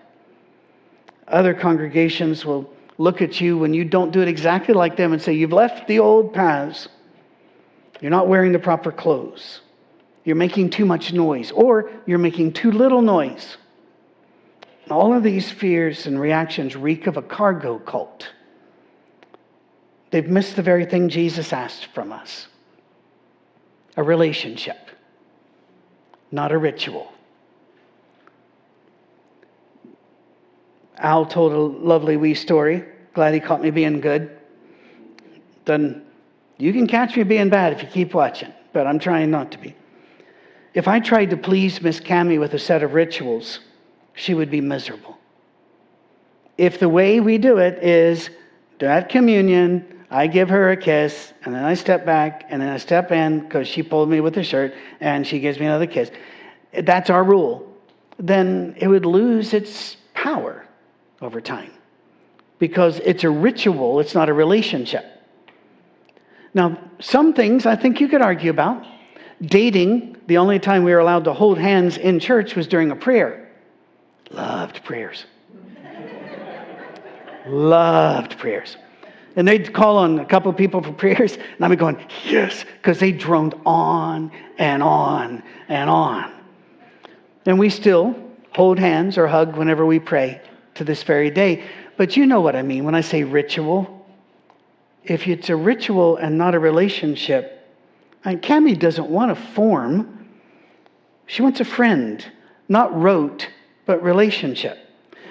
Other 1.29 1.55
congregations 1.55 2.45
will 2.45 2.73
look 2.99 3.21
at 3.21 3.41
you 3.41 3.59
when 3.59 3.75
you 3.75 3.85
don't 3.85 4.11
do 4.11 4.21
it 4.21 4.29
exactly 4.29 4.75
like 4.75 4.97
them 4.97 5.13
and 5.13 5.21
say, 5.21 5.35
You've 5.35 5.53
left 5.53 5.87
the 5.87 5.99
old 5.99 6.33
paths. 6.33 6.89
You're 8.01 8.11
not 8.11 8.27
wearing 8.27 8.53
the 8.53 8.59
proper 8.59 8.91
clothes. 8.91 9.61
You're 10.25 10.37
making 10.37 10.71
too 10.71 10.85
much 10.85 11.13
noise, 11.13 11.51
or 11.51 11.91
you're 12.07 12.19
making 12.19 12.53
too 12.53 12.71
little 12.71 13.03
noise. 13.03 13.57
All 14.91 15.15
of 15.15 15.23
these 15.23 15.51
fears 15.51 16.07
and 16.07 16.21
reactions 16.21 16.77
reek 16.77 17.07
of 17.07 17.17
a 17.17 17.23
cargo 17.23 17.79
cult. 17.79 18.31
They've 20.13 20.29
missed 20.29 20.57
the 20.57 20.63
very 20.63 20.85
thing 20.85 21.09
Jesus 21.09 21.53
asked 21.53 21.87
from 21.87 22.13
us 22.13 22.47
a 23.97 24.03
relationship, 24.03 24.91
not 26.31 26.53
a 26.53 26.59
ritual. 26.59 27.13
Al 30.99 31.27
told 31.27 31.53
a 31.53 31.59
lovely 31.59 32.17
wee 32.17 32.35
story. 32.35 32.85
Glad 33.15 33.35
he 33.35 33.41
caught 33.41 33.63
me 33.63 33.71
being 33.71 34.01
good. 34.01 34.31
Then 35.65 36.05
you 36.59 36.73
can 36.73 36.87
catch 36.87 37.17
me 37.17 37.23
being 37.25 37.49
bad 37.49 37.73
if 37.73 37.83
you 37.83 37.89
keep 37.89 38.15
watching, 38.15 38.53
but 38.73 38.87
I'm 38.87 38.99
trying 38.99 39.31
not 39.31 39.51
to 39.53 39.59
be. 39.59 39.75
If 40.75 40.89
I 40.89 41.01
tried 41.01 41.31
to 41.31 41.37
please 41.37 41.81
Miss 41.81 42.01
Cami 42.01 42.39
with 42.39 42.53
a 42.53 42.59
set 42.59 42.83
of 42.83 42.93
rituals, 42.93 43.61
she 44.15 44.35
would 44.35 44.51
be 44.51 44.61
miserable. 44.61 45.19
If 46.59 46.79
the 46.79 46.89
way 46.89 47.21
we 47.21 47.39
do 47.39 47.57
it 47.59 47.83
is 47.83 48.29
at 48.81 49.09
communion, 49.09 50.02
I 50.13 50.27
give 50.27 50.51
her 50.51 50.71
a 50.71 50.77
kiss, 50.77 51.33
and 51.43 51.55
then 51.55 51.65
I 51.65 51.73
step 51.73 52.05
back, 52.05 52.45
and 52.51 52.61
then 52.61 52.69
I 52.69 52.77
step 52.77 53.11
in 53.13 53.41
because 53.41 53.67
she 53.67 53.83
pulled 53.83 54.11
me 54.11 54.21
with 54.21 54.35
her 54.35 54.45
shirt, 54.45 54.75
and 55.01 55.27
she 55.27 55.41
gives 55.41 55.59
me 55.59 55.65
another 55.65 55.87
kiss. 55.87 56.11
That's 56.83 57.09
our 57.09 57.25
rule. 57.25 57.67
Then 58.19 58.75
it 58.77 58.89
would 58.89 59.07
lose 59.07 59.55
its 59.55 59.97
power 60.13 60.67
over 61.23 61.41
time 61.41 61.71
because 62.59 62.99
it's 62.99 63.25
a 63.25 63.31
ritual, 63.31 64.01
it's 64.01 64.15
not 64.15 64.29
a 64.29 64.35
relationship. 64.35 65.07
Now, 66.53 66.79
some 67.01 67.33
things 67.33 67.65
I 67.65 67.75
think 67.75 67.99
you 67.99 68.07
could 68.07 68.21
argue 68.21 68.51
about. 68.51 68.85
Dating, 69.41 70.19
the 70.27 70.37
only 70.37 70.59
time 70.59 70.85
we 70.85 70.93
were 70.93 71.01
allowed 71.01 71.25
to 71.25 71.33
hold 71.33 71.57
hands 71.57 71.97
in 71.97 72.21
church 72.21 72.55
was 72.55 72.67
during 72.67 72.91
a 72.91 72.97
prayer. 72.97 73.51
Loved 74.31 74.85
prayers. 74.85 75.25
Loved 77.47 78.39
prayers. 78.39 78.77
And 79.37 79.49
they'd 79.49 79.73
call 79.73 79.99
on 79.99 80.19
a 80.19 80.25
couple 80.25 80.53
people 80.53 80.83
for 80.83 80.93
prayers, 80.93 81.37
and 81.37 81.65
I'd 81.65 81.69
be 81.69 81.77
going, 81.77 82.05
yes, 82.25 82.65
because 82.79 82.99
they 82.99 83.13
droned 83.13 83.55
on 83.65 84.31
and 84.59 84.83
on 84.83 85.43
and 85.69 85.89
on. 85.89 86.31
And 87.47 87.59
we 87.59 87.71
still 87.71 88.15
hold 88.53 88.79
hands 88.79 89.17
or 89.17 89.27
hug 89.27 89.57
whenever 89.57 89.87
we 89.87 89.99
pray 89.99 90.41
to 90.75 90.85
this 90.85 91.03
very 91.03 91.31
day. 91.31 91.65
But 91.97 92.17
you 92.17 92.27
know 92.27 92.41
what 92.41 92.57
I 92.57 92.63
mean 92.63 92.85
when 92.85 92.95
I 92.95 93.01
say 93.01 93.25
ritual. 93.25 94.07
If 95.05 95.27
it's 95.27 95.49
a 95.49 95.57
ritual 95.57 96.17
and 96.17 96.39
not 96.39 96.55
a 96.55 96.59
relationship, 96.59 97.59
and 98.25 98.41
Cami 98.41 98.79
doesn't 98.79 99.09
want 99.09 99.31
a 99.31 99.35
form. 99.35 100.29
She 101.27 101.43
wants 101.43 101.61
a 101.61 101.65
friend, 101.65 102.25
not 102.69 102.97
rote, 102.97 103.49
but 103.87 104.03
relationship. 104.03 104.79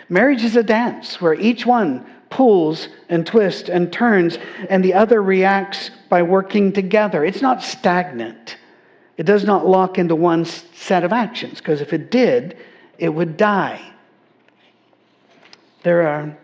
Marriage 0.09 0.43
is 0.43 0.55
a 0.55 0.63
dance 0.63 1.21
where 1.21 1.33
each 1.33 1.65
one 1.65 2.05
pulls 2.31 2.87
and 3.09 3.27
twists 3.27 3.69
and 3.69 3.93
turns, 3.93 4.39
and 4.69 4.83
the 4.83 4.95
other 4.95 5.21
reacts 5.21 5.91
by 6.09 6.23
working 6.23 6.73
together. 6.73 7.23
It's 7.23 7.41
not 7.41 7.61
stagnant. 7.61 8.57
It 9.17 9.25
does 9.25 9.43
not 9.43 9.67
lock 9.67 9.99
into 9.99 10.15
one 10.15 10.45
set 10.45 11.03
of 11.03 11.13
actions, 11.13 11.59
because 11.59 11.81
if 11.81 11.93
it 11.93 12.09
did, 12.09 12.57
it 12.97 13.09
would 13.09 13.37
die. 13.37 13.79
There 15.83 16.07
are, 16.07 16.37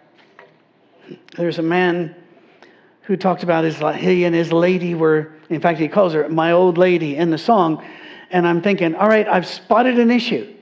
there's 1.36 1.58
a 1.58 1.64
man 1.64 2.16
who 3.02 3.16
talked 3.16 3.44
about 3.44 3.64
his, 3.64 3.78
he 3.96 4.26
and 4.26 4.36
his 4.36 4.52
lady 4.52 4.94
were, 4.94 5.32
in 5.50 5.62
fact, 5.62 5.80
he 5.80 5.88
calls 5.88 6.14
her 6.14 6.28
my 6.28 6.52
old 6.52 6.78
lady 6.78 7.16
in 7.16 7.32
the 7.32 7.38
song. 7.38 7.84
And 8.32 8.46
I'm 8.46 8.62
thinking, 8.62 8.94
all 8.96 9.08
right, 9.08 9.28
I've 9.28 9.48
spotted 9.48 9.98
an 9.98 10.12
issue 10.12 10.54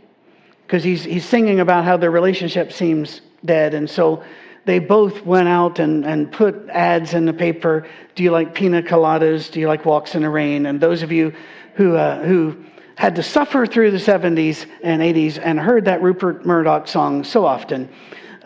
because 0.67 0.83
he's, 0.83 1.03
he's 1.03 1.25
singing 1.25 1.59
about 1.59 1.83
how 1.83 1.97
their 1.97 2.11
relationship 2.11 2.71
seems 2.71 3.21
dead. 3.43 3.73
And 3.73 3.89
so 3.89 4.23
they 4.65 4.80
both 4.80 5.25
went 5.25 5.47
out 5.47 5.80
and, 5.80 6.06
and 6.06 6.32
put 6.32 6.69
ads 6.69 7.13
in 7.13 7.25
the 7.25 7.34
paper. 7.34 7.88
Do 8.15 8.23
you 8.23 8.32
like 8.32 8.56
pina 8.56 8.82
coladas? 8.82 9.51
Do 9.51 9.60
you 9.60 9.67
like 9.67 9.86
walks 9.86 10.15
in 10.15 10.23
the 10.23 10.30
rain? 10.30 10.65
And 10.65 10.82
those 10.82 11.04
of 11.04 11.12
you 11.12 11.34
who, 11.75 11.95
uh, 11.95 12.23
who 12.23 12.58
had 12.95 13.15
to 13.15 13.23
suffer 13.23 13.67
through 13.67 13.91
the 13.91 13.97
70s 13.97 14.65
and 14.82 15.01
80s 15.01 15.39
and 15.41 15.60
heard 15.60 15.86
that 15.86 16.01
Rupert 16.01 16.45
Murdoch 16.45 16.88
song 16.88 17.23
so 17.23 17.45
often, 17.45 17.89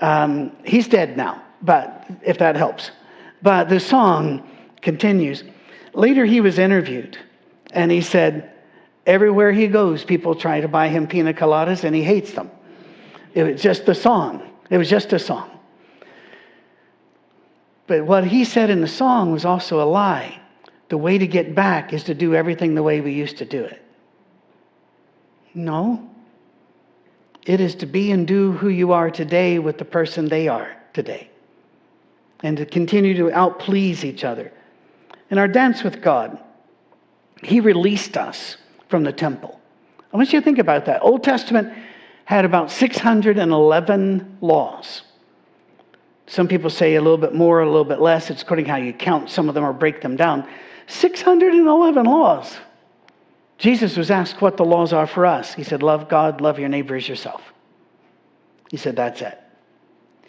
um, 0.02 0.56
he's 0.66 0.88
dead 0.88 1.16
now, 1.16 1.42
but 1.62 2.06
if 2.24 2.38
that 2.40 2.56
helps. 2.58 2.92
But 3.42 3.70
the 3.70 3.80
song 3.80 4.50
continues. 4.82 5.44
Later, 5.94 6.26
he 6.26 6.42
was 6.42 6.60
interviewed 6.60 7.18
and 7.72 7.92
he 7.92 8.02
said, 8.02 8.52
Everywhere 9.06 9.52
he 9.52 9.68
goes, 9.68 10.04
people 10.04 10.36
try 10.36 10.62
to 10.62 10.68
buy 10.68 10.90
him 10.90 11.08
pina 11.08 11.34
coladas 11.34 11.84
and 11.84 11.96
he 11.96 12.04
hates 12.04 12.34
them. 12.34 12.52
It 13.34 13.44
was 13.44 13.62
just 13.62 13.86
the 13.86 13.96
song. 13.96 14.48
It 14.70 14.78
was 14.78 14.90
just 14.90 15.14
a 15.14 15.20
song. 15.20 15.59
But 17.90 18.06
what 18.06 18.24
he 18.24 18.46
said 18.46 18.70
in 18.70 18.82
the 18.82 18.88
song 18.88 19.32
was 19.32 19.46
also 19.46 19.82
a 19.82 19.90
lie. 19.90 20.40
The 20.90 20.98
way 20.98 21.18
to 21.18 21.26
get 21.26 21.56
back 21.56 21.92
is 21.92 22.04
to 22.04 22.14
do 22.14 22.36
everything 22.36 22.76
the 22.76 22.84
way 22.84 23.02
we 23.02 23.14
used 23.14 23.40
to 23.40 23.46
do 23.46 23.64
it. 23.64 23.82
No. 25.56 26.08
It 27.48 27.60
is 27.60 27.74
to 27.76 27.88
be 27.88 28.12
and 28.12 28.28
do 28.28 28.52
who 28.52 28.70
you 28.70 28.92
are 28.92 29.10
today 29.10 29.58
with 29.58 29.80
the 29.80 29.86
person 29.86 30.30
they 30.30 30.48
are 30.48 30.78
today. 30.94 31.32
And 32.44 32.58
to 32.58 32.66
continue 32.68 33.16
to 33.16 33.36
outplease 33.36 34.04
each 34.04 34.24
other. 34.24 34.54
In 35.32 35.40
our 35.40 35.48
dance 35.48 35.82
with 35.82 36.00
God, 36.00 36.38
He 37.42 37.60
released 37.60 38.18
us 38.18 38.58
from 38.88 39.04
the 39.04 39.14
temple. 39.14 39.60
I 40.14 40.18
want 40.18 40.32
you 40.32 40.40
to 40.40 40.46
think 40.46 40.60
about 40.60 40.86
that. 40.86 41.02
Old 41.02 41.24
Testament 41.24 41.74
had 42.26 42.46
about 42.46 42.70
611 42.70 44.38
laws. 44.42 45.02
Some 46.30 46.48
people 46.48 46.70
say 46.70 46.94
a 46.94 47.02
little 47.02 47.18
bit 47.18 47.34
more, 47.34 47.62
a 47.62 47.66
little 47.66 47.84
bit 47.84 48.00
less. 48.00 48.30
It's 48.30 48.44
according 48.44 48.66
how 48.66 48.76
you 48.76 48.94
count 48.94 49.32
some 49.32 49.50
of 49.50 49.56
them 49.56 49.66
or 49.66 49.74
break 49.74 50.00
them 50.00 50.16
down. 50.16 50.48
611 50.86 52.06
laws. 52.06 52.56
Jesus 53.58 53.98
was 53.98 54.12
asked 54.12 54.40
what 54.40 54.56
the 54.56 54.64
laws 54.64 54.94
are 54.94 55.08
for 55.08 55.26
us. 55.26 55.56
He 55.56 55.64
said, 55.64 55.82
Love 55.82 56.08
God, 56.08 56.40
love 56.40 56.60
your 56.60 56.70
neighbor 56.70 56.96
as 56.96 57.10
yourself. 57.10 57.42
He 58.70 58.78
said, 58.78 58.96
That's 58.96 59.22
it. 59.24 59.40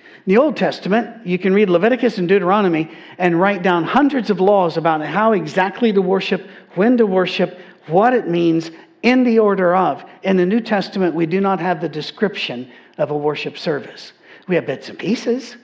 In 0.03 0.35
the 0.35 0.39
Old 0.39 0.57
Testament, 0.57 1.27
you 1.27 1.39
can 1.39 1.53
read 1.53 1.69
Leviticus 1.69 2.17
and 2.17 2.27
Deuteronomy 2.27 2.91
and 3.19 3.39
write 3.39 3.63
down 3.63 3.85
hundreds 3.85 4.31
of 4.31 4.41
laws 4.41 4.79
about 4.79 5.05
how 5.05 5.33
exactly 5.33 5.93
to 5.93 6.01
worship, 6.01 6.49
when 6.77 6.97
to 6.97 7.05
worship, 7.05 7.59
what 7.89 8.15
it 8.15 8.27
means, 8.27 8.71
in 9.03 9.23
the 9.23 9.39
order 9.39 9.77
of. 9.77 10.03
In 10.23 10.39
the 10.39 10.47
New 10.47 10.61
Testament, 10.61 11.15
we 11.15 11.27
do 11.27 11.43
not 11.43 11.61
have 11.61 11.83
the 11.83 11.89
description 11.91 12.71
of 12.97 13.11
a 13.11 13.17
worship 13.17 13.59
service. 13.59 14.13
We 14.49 14.55
have 14.55 14.65
bits 14.65 14.89
and 14.89 14.99
pieces. 14.99 15.57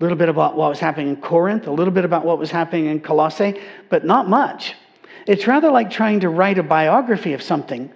A 0.00 0.02
little 0.02 0.18
bit 0.18 0.28
about 0.28 0.56
what 0.56 0.68
was 0.68 0.80
happening 0.80 1.08
in 1.08 1.16
Corinth, 1.16 1.66
a 1.66 1.70
little 1.72 1.92
bit 1.92 2.04
about 2.04 2.24
what 2.24 2.38
was 2.38 2.50
happening 2.50 2.86
in 2.86 3.00
Colossae, 3.00 3.60
but 3.88 4.04
not 4.04 4.28
much. 4.28 4.74
It's 5.26 5.46
rather 5.46 5.70
like 5.70 5.90
trying 5.90 6.20
to 6.20 6.28
write 6.28 6.58
a 6.58 6.62
biography 6.62 7.32
of 7.32 7.42
something 7.42 7.90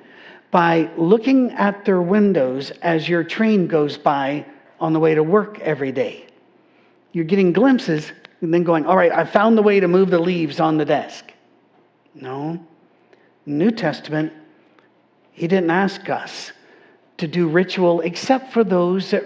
by 0.51 0.91
looking 0.97 1.51
at 1.53 1.85
their 1.85 2.01
windows 2.01 2.71
as 2.83 3.09
your 3.09 3.25
train 3.25 3.67
goes 3.67 3.99
by 3.99 4.47
on 4.81 4.93
the 4.93 5.01
way 5.01 5.15
to 5.15 5.23
work 5.23 5.59
every 5.61 5.93
day. 5.93 6.25
You're 7.13 7.25
getting 7.25 7.53
glimpses 7.53 8.13
and 8.41 8.55
then 8.55 8.63
going, 8.63 8.87
all 8.87 8.97
right, 8.97 9.13
I 9.13 9.25
found 9.25 9.59
the 9.59 9.63
way 9.63 9.81
to 9.81 9.89
move 9.89 10.11
the 10.11 10.19
leaves 10.19 10.61
on 10.61 10.79
the 10.79 10.85
desk. 10.85 11.33
No. 12.15 12.65
New 13.45 13.71
Testament, 13.71 14.33
he 15.33 15.49
didn't 15.49 15.71
ask 15.71 16.09
us 16.09 16.53
to 17.19 17.27
do 17.27 17.49
ritual 17.49 18.01
except 18.03 18.53
for 18.53 18.63
those 18.63 19.11
that 19.11 19.25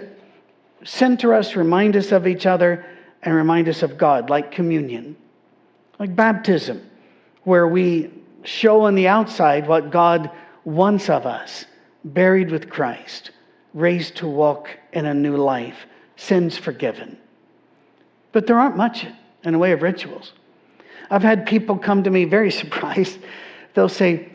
center 0.83 1.33
us, 1.33 1.55
remind 1.55 1.95
us 1.95 2.11
of 2.11 2.27
each 2.27 2.45
other, 2.45 2.85
and 3.21 3.33
remind 3.33 3.69
us 3.69 3.83
of 3.83 3.97
God, 3.97 4.29
like 4.29 4.51
communion, 4.51 5.15
like 5.99 6.15
baptism, 6.15 6.81
where 7.43 7.67
we 7.67 8.11
show 8.43 8.81
on 8.81 8.95
the 8.95 9.07
outside 9.07 9.67
what 9.67 9.91
God 9.91 10.29
wants 10.65 11.09
of 11.09 11.25
us 11.25 11.65
buried 12.03 12.51
with 12.51 12.69
Christ, 12.69 13.31
raised 13.73 14.17
to 14.17 14.27
walk 14.27 14.69
in 14.91 15.05
a 15.05 15.13
new 15.13 15.37
life, 15.37 15.85
sins 16.15 16.57
forgiven. 16.57 17.17
But 18.31 18.47
there 18.47 18.59
aren't 18.59 18.77
much 18.77 19.05
in 19.43 19.53
the 19.53 19.59
way 19.59 19.71
of 19.71 19.81
rituals. 19.81 20.33
I've 21.09 21.23
had 21.23 21.45
people 21.45 21.77
come 21.77 22.03
to 22.03 22.09
me 22.09 22.25
very 22.25 22.51
surprised. 22.61 23.19
They'll 23.73 23.89
say, 23.89 24.29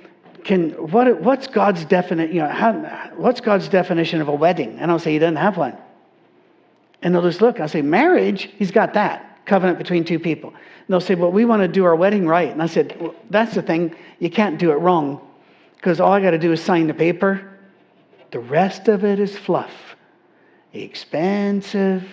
can, 0.44 0.70
what, 0.70 1.20
what's 1.20 1.46
God's 1.46 1.84
definition, 1.84 2.34
you 2.34 2.40
know, 2.40 2.48
how, 2.48 2.72
what's 3.16 3.40
God's 3.40 3.68
definition 3.68 4.20
of 4.20 4.28
a 4.28 4.34
wedding? 4.34 4.78
And 4.78 4.90
I'll 4.90 4.98
say, 4.98 5.12
he 5.12 5.18
doesn't 5.18 5.37
have 5.37 5.56
one. 5.56 5.76
And 7.02 7.14
they'll 7.14 7.22
just 7.22 7.40
look. 7.40 7.61
I'll 7.61 7.68
say, 7.68 7.82
marriage, 7.82 8.50
he's 8.56 8.70
got 8.70 8.94
that 8.94 9.46
covenant 9.46 9.78
between 9.78 10.04
two 10.04 10.18
people. 10.18 10.50
And 10.50 10.88
they'll 10.88 11.00
say, 11.00 11.14
well, 11.14 11.30
we 11.30 11.44
want 11.44 11.62
to 11.62 11.68
do 11.68 11.84
our 11.84 11.96
wedding 11.96 12.26
right. 12.26 12.50
And 12.50 12.62
I 12.62 12.66
said, 12.66 12.96
well, 13.00 13.14
that's 13.30 13.54
the 13.54 13.62
thing. 13.62 13.94
You 14.18 14.30
can't 14.30 14.58
do 14.58 14.70
it 14.72 14.76
wrong 14.76 15.20
because 15.76 16.00
all 16.00 16.12
I 16.12 16.20
got 16.20 16.30
to 16.32 16.38
do 16.38 16.52
is 16.52 16.62
sign 16.62 16.87
the 16.87 16.94
paper. 16.94 17.58
The 18.30 18.40
rest 18.40 18.88
of 18.88 19.04
it 19.04 19.20
is 19.20 19.37
fluff, 19.37 19.72
expensive 20.72 22.06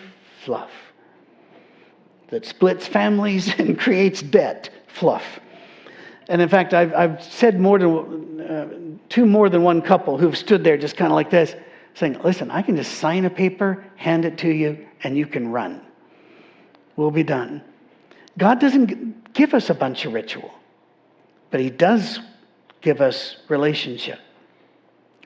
fluff 0.44 0.72
that 2.30 2.46
splits 2.46 2.88
families 2.88 3.54
and 3.60 3.78
creates 3.78 4.22
debt 4.22 4.70
fluff. 4.88 5.40
And 6.28 6.42
in 6.42 6.50
fact, 6.50 6.74
I've, 6.74 6.94
I've 6.94 7.24
said 7.24 7.60
more 7.60 7.78
than 7.78 8.42
uh, 8.42 8.68
two 9.10 9.26
more 9.26 9.50
than 9.50 9.64
one 9.64 9.82
couple 9.82 10.18
who've 10.18 10.38
stood 10.38 10.64
there 10.64 10.78
just 10.78 10.98
kind 10.98 11.12
of 11.12 11.16
like 11.16 11.30
this 11.30 11.56
saying, 11.96 12.20
Listen, 12.24 12.52
I 12.52 12.62
can 12.62 12.76
just 12.76 12.94
sign 13.00 13.26
a 13.26 13.30
paper, 13.30 13.84
hand 13.96 14.26
it 14.26 14.38
to 14.40 14.50
you, 14.50 14.86
and 15.04 15.18
you 15.18 15.26
can 15.26 15.48
run. 15.52 15.82
We'll 16.96 17.12
be 17.12 17.24
done. 17.24 17.64
God 18.38 18.60
doesn't 18.60 19.34
give 19.34 19.54
us 19.54 19.70
a 19.70 19.74
bunch 19.74 20.06
of 20.06 20.14
ritual, 20.14 20.54
but 21.50 21.60
He 21.60 21.70
does 21.70 22.20
give 22.82 23.02
us 23.02 23.38
relationship. 23.50 24.20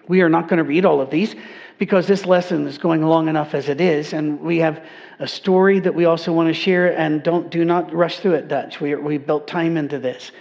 We 0.07 0.21
are 0.21 0.29
not 0.29 0.47
going 0.47 0.57
to 0.57 0.63
read 0.63 0.85
all 0.85 1.01
of 1.01 1.11
these 1.11 1.35
because 1.77 2.07
this 2.07 2.25
lesson 2.25 2.65
is 2.67 2.77
going 2.77 3.03
long 3.03 3.27
enough 3.27 3.53
as 3.53 3.69
it 3.69 3.79
is, 3.79 4.13
and 4.13 4.39
we 4.39 4.57
have 4.57 4.83
a 5.19 5.27
story 5.27 5.79
that 5.79 5.93
we 5.93 6.05
also 6.05 6.33
want 6.33 6.47
to 6.47 6.53
share. 6.53 6.97
And 6.97 7.21
don't 7.23 7.49
do 7.49 7.63
not 7.65 7.93
rush 7.93 8.19
through 8.19 8.33
it, 8.33 8.47
Dutch. 8.47 8.79
We 8.81 8.95
we 8.95 9.17
built 9.17 9.47
time 9.47 9.77
into 9.77 9.99
this. 9.99 10.31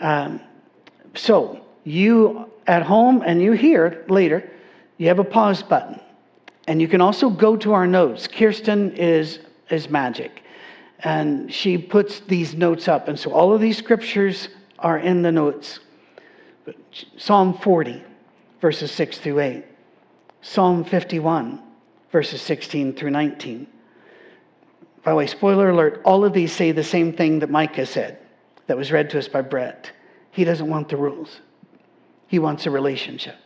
Um, 0.00 0.40
so 1.14 1.64
you 1.84 2.50
at 2.66 2.82
home 2.82 3.22
and 3.24 3.42
you 3.42 3.52
here 3.52 4.04
later 4.08 4.50
you 4.98 5.08
have 5.08 5.18
a 5.18 5.24
pause 5.24 5.62
button. 5.62 6.00
And 6.68 6.80
you 6.80 6.88
can 6.88 7.00
also 7.00 7.28
go 7.28 7.56
to 7.56 7.72
our 7.72 7.86
notes. 7.86 8.28
Kirsten 8.28 8.92
is, 8.92 9.40
is 9.70 9.90
magic. 9.90 10.42
And 11.00 11.52
she 11.52 11.76
puts 11.76 12.20
these 12.20 12.54
notes 12.54 12.86
up. 12.86 13.08
And 13.08 13.18
so 13.18 13.32
all 13.32 13.52
of 13.52 13.60
these 13.60 13.76
scriptures 13.76 14.48
are 14.78 14.98
in 14.98 15.22
the 15.22 15.32
notes. 15.32 15.80
Psalm 17.16 17.58
40, 17.58 18.02
verses 18.60 18.92
6 18.92 19.18
through 19.18 19.40
8. 19.40 19.64
Psalm 20.42 20.84
51, 20.84 21.62
verses 22.10 22.42
16 22.42 22.94
through 22.94 23.10
19. 23.10 23.66
By 25.04 25.12
the 25.12 25.16
way, 25.16 25.26
spoiler 25.26 25.70
alert, 25.70 26.02
all 26.04 26.24
of 26.24 26.32
these 26.32 26.52
say 26.52 26.72
the 26.72 26.84
same 26.84 27.12
thing 27.12 27.38
that 27.40 27.50
Micah 27.50 27.86
said, 27.86 28.18
that 28.66 28.76
was 28.76 28.92
read 28.92 29.10
to 29.10 29.18
us 29.18 29.28
by 29.28 29.40
Brett. 29.40 29.90
He 30.32 30.44
doesn't 30.44 30.68
want 30.68 30.88
the 30.88 30.96
rules, 30.96 31.40
he 32.26 32.38
wants 32.38 32.66
a 32.66 32.70
relationship. 32.70 33.36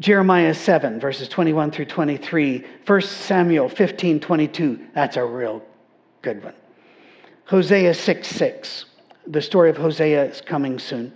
Jeremiah 0.00 0.54
7, 0.54 0.98
verses 0.98 1.28
21 1.28 1.70
through 1.70 1.84
23. 1.86 2.64
1 2.86 3.00
Samuel 3.02 3.68
15, 3.68 4.20
22. 4.20 4.86
That's 4.94 5.16
a 5.16 5.24
real 5.24 5.62
good 6.22 6.42
one. 6.42 6.54
Hosea 7.46 7.94
6, 7.94 8.28
6. 8.28 8.84
The 9.26 9.40
story 9.42 9.70
of 9.70 9.76
Hosea 9.76 10.24
is 10.24 10.40
coming 10.40 10.78
soon. 10.78 11.12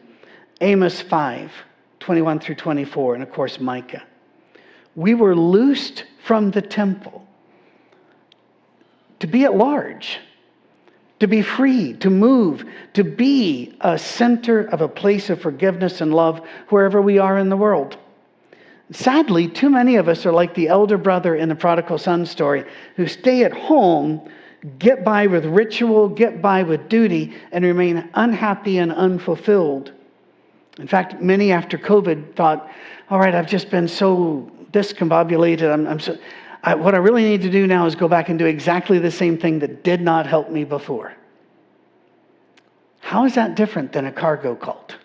Amos 0.61 1.01
5, 1.01 1.51
21 2.01 2.41
through 2.41 2.55
24. 2.55 3.15
And 3.15 3.23
of 3.23 3.33
course, 3.33 3.61
Micah. 3.61 4.05
We 4.95 5.15
were 5.15 5.35
loosed 5.35 6.05
from 6.25 6.51
the 6.51 6.63
temple 6.63 7.27
to 9.21 9.27
be 9.27 9.45
at 9.45 9.57
large, 9.57 10.19
to 11.21 11.27
be 11.27 11.43
free, 11.43 11.95
to 11.95 12.11
move, 12.11 12.65
to 12.95 13.03
be 13.03 13.77
a 13.81 13.99
center 13.99 14.61
of 14.61 14.81
a 14.81 14.89
place 14.89 15.31
of 15.31 15.41
forgiveness 15.41 16.01
and 16.01 16.15
love 16.15 16.47
wherever 16.69 17.03
we 17.03 17.19
are 17.19 17.39
in 17.39 17.49
the 17.49 17.57
world. 17.57 17.97
Sadly, 18.91 19.49
too 19.49 19.69
many 19.69 19.97
of 19.97 20.09
us 20.09 20.25
are 20.25 20.33
like 20.33 20.55
the 20.55 20.69
elder 20.69 20.97
brother 20.97 21.35
in 21.35 21.49
the 21.49 21.55
prodigal 21.55 21.99
son 21.99 22.25
story 22.25 22.65
who 22.97 23.07
stay 23.07 23.45
at 23.45 23.53
home 23.53 24.29
get 24.79 25.05
by 25.05 25.27
with 25.27 25.45
ritual, 25.45 26.09
get 26.09 26.43
by 26.43 26.63
with 26.63 26.89
duty, 26.89 27.35
and 27.53 27.65
remain 27.65 28.09
unhappy 28.15 28.79
and 28.79 28.93
unfulfilled. 28.93 29.93
In 30.79 30.87
fact, 30.87 31.21
many 31.21 31.53
after 31.53 31.79
COVID 31.79 32.35
thought, 32.35 32.71
all 33.11 33.19
right, 33.19 33.35
I've 33.35 33.49
just 33.49 33.71
been 33.71 33.89
so 33.89 34.51
discombobulated. 34.73 35.73
I'm, 35.73 35.87
I'm 35.87 36.01
so, 36.01 36.17
I, 36.63 36.75
what 36.75 36.95
I 36.95 36.99
really 36.99 37.25
need 37.25 37.43
to 37.43 37.51
do 37.51 37.67
now 37.67 37.87
is 37.87 37.95
go 37.95 38.09
back 38.09 38.29
and 38.29 38.39
do 38.39 38.47
exactly 38.47 38.99
the 38.99 39.11
same 39.11 39.39
thing 39.39 39.59
that 39.61 39.85
did 39.85 40.01
not 40.01 40.27
help 40.27 40.51
me 40.51 40.65
before. 40.65 41.15
How 43.01 43.25
is 43.25 43.35
that 43.37 43.55
different 43.55 43.93
than 43.93 44.07
a 44.07 44.13
cargo 44.13 44.55
cult? 44.55 44.97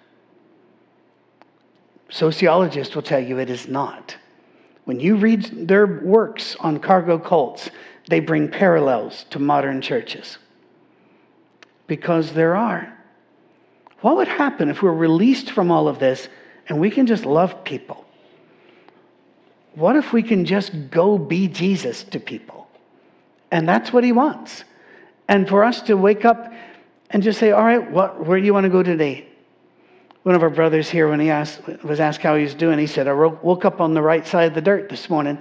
Sociologists 2.14 2.94
will 2.94 3.02
tell 3.02 3.20
you 3.20 3.40
it 3.40 3.50
is 3.50 3.68
not. 3.68 4.16
When 4.86 5.00
you 5.00 5.16
read 5.16 5.68
their 5.68 5.88
works 5.88 6.56
on 6.60 6.78
cargo 6.78 7.18
cults, 7.18 7.72
they 8.08 8.20
bring 8.20 8.50
parallels 8.50 9.26
to 9.32 9.40
modern 9.40 9.82
churches. 9.82 10.38
Because 11.88 12.32
there 12.32 12.56
are. 12.56 12.96
What 14.02 14.18
would 14.18 14.28
happen 14.28 14.70
if 14.70 14.84
we're 14.84 14.94
released 14.94 15.50
from 15.54 15.72
all 15.72 15.88
of 15.88 15.98
this 15.98 16.28
and 16.70 16.80
we 16.80 16.92
can 16.92 17.08
just 17.08 17.26
love 17.26 17.64
people? 17.64 18.06
What 19.74 19.96
if 19.96 20.14
we 20.14 20.22
can 20.22 20.46
just 20.46 20.92
go 20.92 21.18
be 21.18 21.48
Jesus 21.48 22.04
to 22.04 22.20
people? 22.20 22.68
And 23.50 23.68
that's 23.68 23.92
what 23.92 24.04
he 24.04 24.12
wants. 24.12 24.66
And 25.28 25.50
for 25.50 25.64
us 25.64 25.82
to 25.84 25.96
wake 25.96 26.26
up 26.26 26.54
and 27.10 27.24
just 27.24 27.40
say, 27.40 27.50
All 27.50 27.64
right, 27.64 27.90
what, 27.90 28.24
where 28.24 28.40
do 28.40 28.46
you 28.46 28.54
want 28.54 28.66
to 28.66 28.70
go 28.70 28.84
today? 28.84 29.33
One 30.24 30.36
of 30.36 30.42
our 30.42 30.50
brothers 30.50 30.90
here, 30.90 31.10
when 31.10 31.20
he 31.20 31.30
asked, 31.30 31.62
was 31.84 32.00
asked 32.00 32.22
how 32.22 32.36
he 32.36 32.44
was 32.44 32.54
doing, 32.54 32.80
he 32.80 32.88
said, 32.88 33.10
I 33.10 33.14
woke 33.14 33.66
up 33.66 33.82
on 33.82 33.94
the 33.94 34.02
right 34.02 34.26
side 34.26 34.48
of 34.48 34.54
the 34.54 34.62
dirt 34.62 34.88
this 34.88 35.10
morning. 35.10 35.38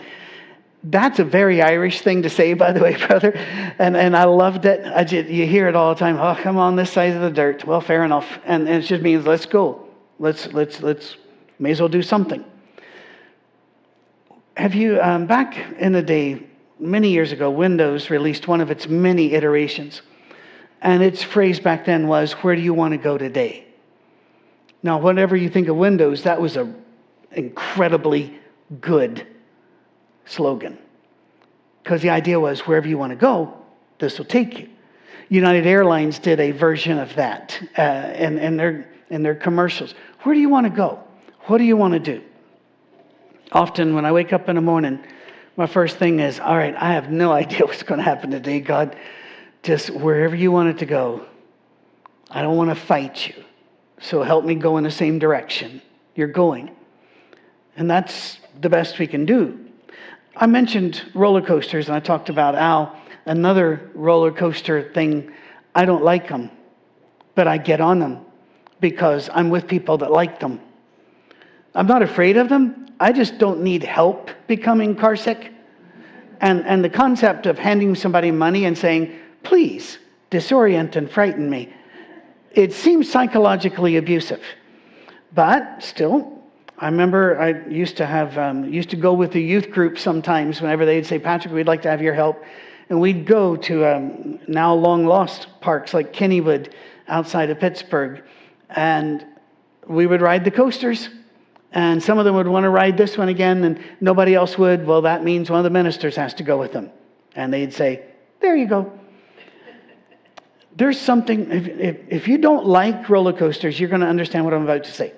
That's 0.83 1.21
a 1.21 1.25
very 1.25 1.63
Irish 1.63 2.01
thing 2.01 2.23
to 2.23 2.31
say, 2.31 2.55
by 2.65 2.73
the 2.73 2.81
way, 2.81 2.97
brother. 3.07 3.33
And, 3.79 3.97
and 3.97 4.17
I 4.17 4.25
loved 4.25 4.65
it. 4.65 4.85
I 4.85 5.05
just, 5.05 5.29
you 5.29 5.47
hear 5.47 5.69
it 5.69 5.77
all 5.77 5.95
the 5.95 6.01
time. 6.01 6.17
Oh, 6.17 6.37
I'm 6.45 6.59
on 6.59 6.75
this 6.75 6.91
side 6.91 7.15
of 7.15 7.23
the 7.23 7.31
dirt. 7.31 7.65
Well, 7.65 7.81
fair 7.81 8.05
enough. 8.05 8.27
And, 8.45 8.69
and 8.69 8.83
it 8.83 8.87
just 8.87 9.03
means 9.03 9.25
let's 9.25 9.47
go. 9.47 9.89
Let's, 10.19 10.53
let's, 10.53 10.83
let's, 10.83 11.17
may 11.61 11.71
as 11.71 11.81
well 11.81 11.89
do 11.89 12.03
something. 12.03 12.45
Have 14.57 14.75
you, 14.75 15.01
um, 15.01 15.27
back 15.27 15.57
in 15.79 15.93
the 15.93 16.03
day, 16.03 16.43
many 16.81 17.11
years 17.11 17.31
ago, 17.31 17.51
Windows 17.51 18.11
released 18.11 18.49
one 18.49 18.61
of 18.61 18.71
its 18.73 18.89
many 18.89 19.33
iterations. 19.33 20.03
And 20.81 21.05
its 21.05 21.23
phrase 21.23 21.61
back 21.61 21.85
then 21.85 22.09
was, 22.09 22.33
Where 22.33 22.57
do 22.57 22.63
you 22.63 22.75
want 22.75 22.93
to 22.93 22.99
go 22.99 23.17
today? 23.17 23.72
Now, 24.83 24.99
whenever 24.99 25.37
you 25.37 25.49
think 25.49 25.69
of 25.69 25.77
Windows, 25.77 26.25
that 26.25 26.41
was 26.41 26.57
an 26.57 26.83
incredibly 27.31 28.39
good 28.81 29.27
slogan. 30.25 30.79
Because 31.83 32.03
the 32.03 32.11
idea 32.11 32.39
was 32.39 32.61
wherever 32.67 32.89
you 32.89 32.99
want 32.99 33.11
to 33.11 33.17
go, 33.17 33.57
this 33.99 34.19
will 34.19 34.25
take 34.25 34.59
you. 34.59 34.69
United 35.29 35.67
Airlines 35.67 36.19
did 36.19 36.41
a 36.41 36.51
version 36.51 36.99
of 36.99 37.15
that 37.15 37.59
uh, 37.79 38.13
in, 38.15 38.39
in, 38.39 38.57
their, 38.57 38.93
in 39.09 39.23
their 39.23 39.35
commercials. 39.35 39.95
Where 40.23 40.35
do 40.35 40.41
you 40.41 40.49
want 40.49 40.67
to 40.67 40.71
go? 40.71 41.03
What 41.43 41.59
do 41.59 41.65
you 41.65 41.77
want 41.77 41.95
to 41.95 42.01
do? 42.01 42.23
Often, 43.51 43.95
when 43.95 44.05
I 44.05 44.13
wake 44.13 44.33
up 44.33 44.49
in 44.49 44.57
the 44.57 44.63
morning, 44.63 45.03
my 45.57 45.67
first 45.67 45.97
thing 45.97 46.21
is, 46.21 46.41
All 46.41 46.57
right, 46.57 46.75
I 46.77 46.93
have 46.93 47.11
no 47.11 47.33
idea 47.43 47.61
what's 47.61 47.83
going 47.83 47.99
to 47.99 48.05
happen 48.05 48.31
today. 48.31 48.61
God, 48.61 48.97
just 49.63 49.91
wherever 49.91 50.35
you 50.35 50.51
want 50.53 50.69
it 50.71 50.79
to 50.79 50.87
go, 50.87 51.27
I 52.31 52.43
don't 52.43 52.57
want 52.57 52.71
to 52.71 52.77
fight 52.77 53.29
you. 53.29 53.45
So 54.03 54.23
help 54.23 54.45
me 54.45 54.57
go 54.57 54.77
in 54.77 54.85
the 54.85 54.91
same 54.91 55.19
direction 55.19 55.81
you're 56.15 56.27
going. 56.27 56.75
And 57.77 57.91
that's 57.91 58.39
the 58.61 58.69
best 58.69 58.99
we 58.99 59.07
can 59.07 59.25
do. 59.25 59.59
I 60.37 60.47
mentioned 60.47 61.03
roller 61.15 61.41
coasters 61.41 61.89
and 61.89 61.97
I 61.97 62.01
talked 62.01 62.29
about 62.29 62.55
Al. 62.55 62.97
Another 63.25 63.91
roller 63.95 64.33
coaster 64.33 64.93
thing, 64.93 65.33
I 65.75 65.85
don't 65.85 66.03
like 66.03 66.29
them, 66.29 66.51
but 67.35 67.47
I 67.47 67.57
get 67.59 67.81
on 67.81 68.01
them 68.01 68.25
because 68.81 69.31
I'm 69.33 69.49
with 69.49 69.69
people 69.69 69.99
that 69.99 70.11
like 70.11 70.41
them. 70.41 70.61
I'm 71.75 71.87
not 71.87 72.03
afraid 72.03 72.37
of 72.37 72.49
them. 72.49 72.89
I 72.99 73.13
just 73.13 73.39
don't 73.39 73.63
need 73.63 73.85
help 73.85 74.31
becoming 74.49 74.97
carsick. 74.97 75.53
And, 76.41 76.67
and 76.67 76.85
the 76.85 76.91
concept 76.91 77.47
of 77.47 77.59
handing 77.59 77.95
somebody 77.95 78.33
money 78.33 78.65
and 78.65 78.77
saying, 78.77 79.17
please 79.45 79.99
disorient 80.31 80.97
and 80.97 81.09
frighten 81.09 81.49
me, 81.49 81.73
it 82.55 82.73
seems 82.73 83.11
psychologically 83.11 83.97
abusive. 83.97 84.43
But 85.35 85.83
still, 85.83 86.43
I 86.79 86.87
remember 86.87 87.41
I 87.41 87.69
used 87.69 87.97
to 87.99 88.07
have 88.07 88.37
um, 88.37 88.65
used 88.73 88.91
to 88.91 88.97
go 88.97 89.13
with 89.13 89.33
the 89.33 89.41
youth 89.41 89.71
group 89.71 89.99
sometimes 89.99 90.61
whenever 90.61 90.85
they'd 90.85 91.07
say, 91.07 91.19
Patrick, 91.19 91.55
we'd 91.55 91.67
like 91.67 91.83
to 91.83 91.91
have 91.91 92.03
your 92.03 92.15
help. 92.15 92.43
And 92.89 93.01
we'd 93.01 93.25
go 93.25 93.57
to 93.57 93.87
um, 93.87 94.39
now 94.49 94.75
long 94.75 95.07
lost 95.07 95.47
parks 95.61 95.95
like 95.95 96.13
Kennywood 96.13 96.73
outside 97.09 97.51
of 97.51 97.59
Pittsburgh. 97.59 98.23
And 98.71 99.25
we 99.87 100.07
would 100.07 100.21
ride 100.21 100.45
the 100.45 100.51
coasters. 100.51 101.09
And 101.73 102.03
some 102.03 102.19
of 102.19 102.25
them 102.27 102.35
would 102.35 102.49
want 102.49 102.65
to 102.65 102.71
ride 102.71 102.99
this 102.99 103.17
one 103.17 103.31
again, 103.31 103.65
and 103.65 103.83
nobody 104.01 104.35
else 104.35 104.59
would. 104.59 104.87
Well, 104.87 105.03
that 105.03 105.25
means 105.25 105.49
one 105.49 105.59
of 105.59 105.65
the 105.65 105.71
ministers 105.71 106.15
has 106.17 106.35
to 106.35 106.43
go 106.43 106.59
with 106.59 106.73
them. 106.73 106.91
And 107.35 107.51
they'd 107.51 107.73
say, 107.73 108.03
There 108.41 108.55
you 108.55 108.67
go. 108.67 108.93
There's 110.77 110.99
something, 110.99 111.51
if, 111.51 111.69
if, 111.69 111.97
if 112.09 112.29
you 112.29 112.39
don't 112.39 112.67
like 112.67 113.09
roller 113.09 113.33
coasters, 113.33 113.79
you're 113.79 113.89
going 113.89 114.01
to 114.01 114.07
understand 114.07 114.45
what 114.45 114.55
I'm 114.55 114.63
about 114.63 114.85
to 114.85 114.93
say. 114.93 115.13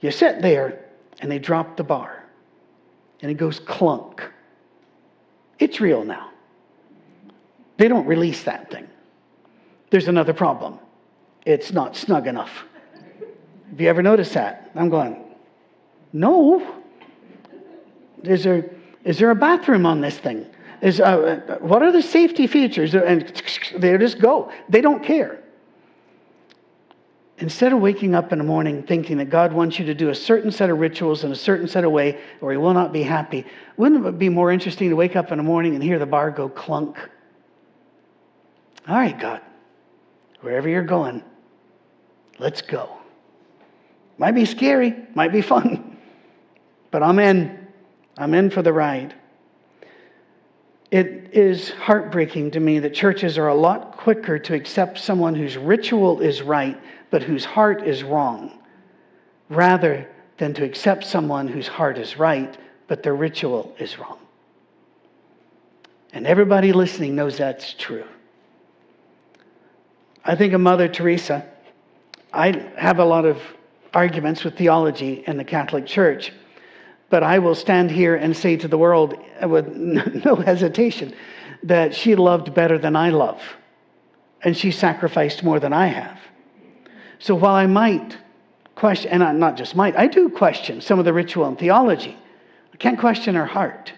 You 0.00 0.10
sit 0.10 0.42
there 0.42 0.84
and 1.20 1.30
they 1.30 1.38
drop 1.38 1.76
the 1.76 1.84
bar 1.84 2.24
and 3.22 3.30
it 3.30 3.34
goes 3.34 3.60
clunk. 3.60 4.22
It's 5.58 5.80
real 5.80 6.04
now. 6.04 6.30
They 7.76 7.88
don't 7.88 8.06
release 8.06 8.42
that 8.44 8.70
thing. 8.70 8.88
There's 9.90 10.08
another 10.08 10.32
problem 10.32 10.78
it's 11.46 11.72
not 11.72 11.94
snug 11.94 12.26
enough. 12.26 12.64
Have 13.70 13.80
you 13.80 13.88
ever 13.88 14.02
noticed 14.02 14.34
that? 14.34 14.70
I'm 14.74 14.88
going, 14.88 15.22
no. 16.12 16.80
Is 18.22 18.44
there, 18.44 18.70
is 19.04 19.18
there 19.18 19.30
a 19.30 19.34
bathroom 19.34 19.84
on 19.84 20.00
this 20.00 20.16
thing? 20.16 20.46
Is, 20.84 21.00
uh, 21.00 21.58
what 21.60 21.82
are 21.82 21.90
the 21.90 22.02
safety 22.02 22.46
features? 22.46 22.94
And 22.94 23.42
they 23.78 23.96
just 23.96 24.20
go. 24.20 24.52
They 24.68 24.82
don't 24.82 25.02
care 25.02 25.40
instead 27.38 27.72
of 27.72 27.80
waking 27.80 28.14
up 28.14 28.32
in 28.32 28.38
the 28.38 28.44
morning 28.44 28.82
thinking 28.82 29.16
that 29.16 29.28
God 29.28 29.52
wants 29.52 29.78
you 29.78 29.84
to 29.86 29.94
do 29.94 30.10
a 30.10 30.14
certain 30.14 30.50
set 30.50 30.70
of 30.70 30.78
rituals 30.78 31.24
in 31.24 31.32
a 31.32 31.36
certain 31.36 31.66
set 31.66 31.84
of 31.84 31.90
way 31.90 32.20
or 32.40 32.52
he 32.52 32.56
will 32.56 32.74
not 32.74 32.92
be 32.92 33.02
happy, 33.02 33.44
wouldn't 33.76 34.04
it 34.06 34.18
be 34.18 34.28
more 34.28 34.52
interesting 34.52 34.90
to 34.90 34.96
wake 34.96 35.16
up 35.16 35.32
in 35.32 35.38
the 35.38 35.44
morning 35.44 35.74
and 35.74 35.82
hear 35.82 35.98
the 35.98 36.06
bar 36.06 36.30
go 36.30 36.48
clunk? 36.48 36.96
All 38.86 38.96
right, 38.96 39.18
God, 39.18 39.40
wherever 40.42 40.68
you're 40.68 40.82
going, 40.82 41.24
let's 42.38 42.62
go. 42.62 42.98
Might 44.18 44.32
be 44.32 44.44
scary, 44.44 44.94
might 45.14 45.32
be 45.32 45.40
fun, 45.40 45.96
but 46.90 47.02
I'm 47.02 47.18
in. 47.18 47.66
I'm 48.16 48.32
in 48.34 48.50
for 48.50 48.62
the 48.62 48.72
ride. 48.72 49.14
It 50.90 51.30
is 51.32 51.70
heartbreaking 51.70 52.52
to 52.52 52.60
me 52.60 52.78
that 52.78 52.94
churches 52.94 53.38
are 53.38 53.48
a 53.48 53.54
lot 53.54 53.96
quicker 53.96 54.38
to 54.38 54.54
accept 54.54 54.98
someone 54.98 55.34
whose 55.34 55.56
ritual 55.56 56.20
is 56.20 56.42
right 56.42 56.80
but 57.10 57.22
whose 57.22 57.44
heart 57.44 57.86
is 57.86 58.02
wrong, 58.02 58.58
rather 59.48 60.08
than 60.38 60.52
to 60.54 60.64
accept 60.64 61.04
someone 61.04 61.46
whose 61.46 61.68
heart 61.68 61.96
is 61.96 62.18
right 62.18 62.56
but 62.88 63.02
their 63.02 63.14
ritual 63.14 63.74
is 63.78 63.98
wrong. 63.98 64.18
And 66.12 66.26
everybody 66.26 66.72
listening 66.72 67.14
knows 67.16 67.38
that's 67.38 67.74
true. 67.74 68.04
I 70.24 70.34
think 70.36 70.52
of 70.52 70.60
Mother 70.60 70.88
Teresa. 70.88 71.46
I 72.32 72.52
have 72.76 72.98
a 72.98 73.04
lot 73.04 73.24
of 73.24 73.40
arguments 73.92 74.44
with 74.44 74.56
theology 74.56 75.24
in 75.26 75.36
the 75.36 75.44
Catholic 75.44 75.86
Church, 75.86 76.32
but 77.14 77.22
I 77.22 77.38
will 77.38 77.54
stand 77.54 77.92
here 77.92 78.16
and 78.16 78.36
say 78.36 78.56
to 78.56 78.66
the 78.66 78.76
world 78.76 79.16
with 79.40 79.68
no 80.24 80.34
hesitation 80.34 81.14
that 81.62 81.94
she 81.94 82.16
loved 82.16 82.52
better 82.52 82.76
than 82.76 82.96
I 82.96 83.10
love, 83.10 83.40
and 84.42 84.56
she 84.56 84.72
sacrificed 84.72 85.44
more 85.44 85.60
than 85.60 85.72
I 85.72 85.86
have. 85.86 86.18
So 87.20 87.36
while 87.36 87.54
I 87.54 87.66
might 87.66 88.18
question, 88.74 89.12
and 89.12 89.22
I 89.22 89.30
not 89.30 89.56
just 89.56 89.76
might, 89.76 89.96
I 89.96 90.08
do 90.08 90.28
question 90.28 90.80
some 90.80 90.98
of 90.98 91.04
the 91.04 91.12
ritual 91.12 91.44
and 91.46 91.56
theology, 91.56 92.18
I 92.72 92.76
can't 92.78 92.98
question 92.98 93.36
her 93.36 93.46
heart. 93.46 93.92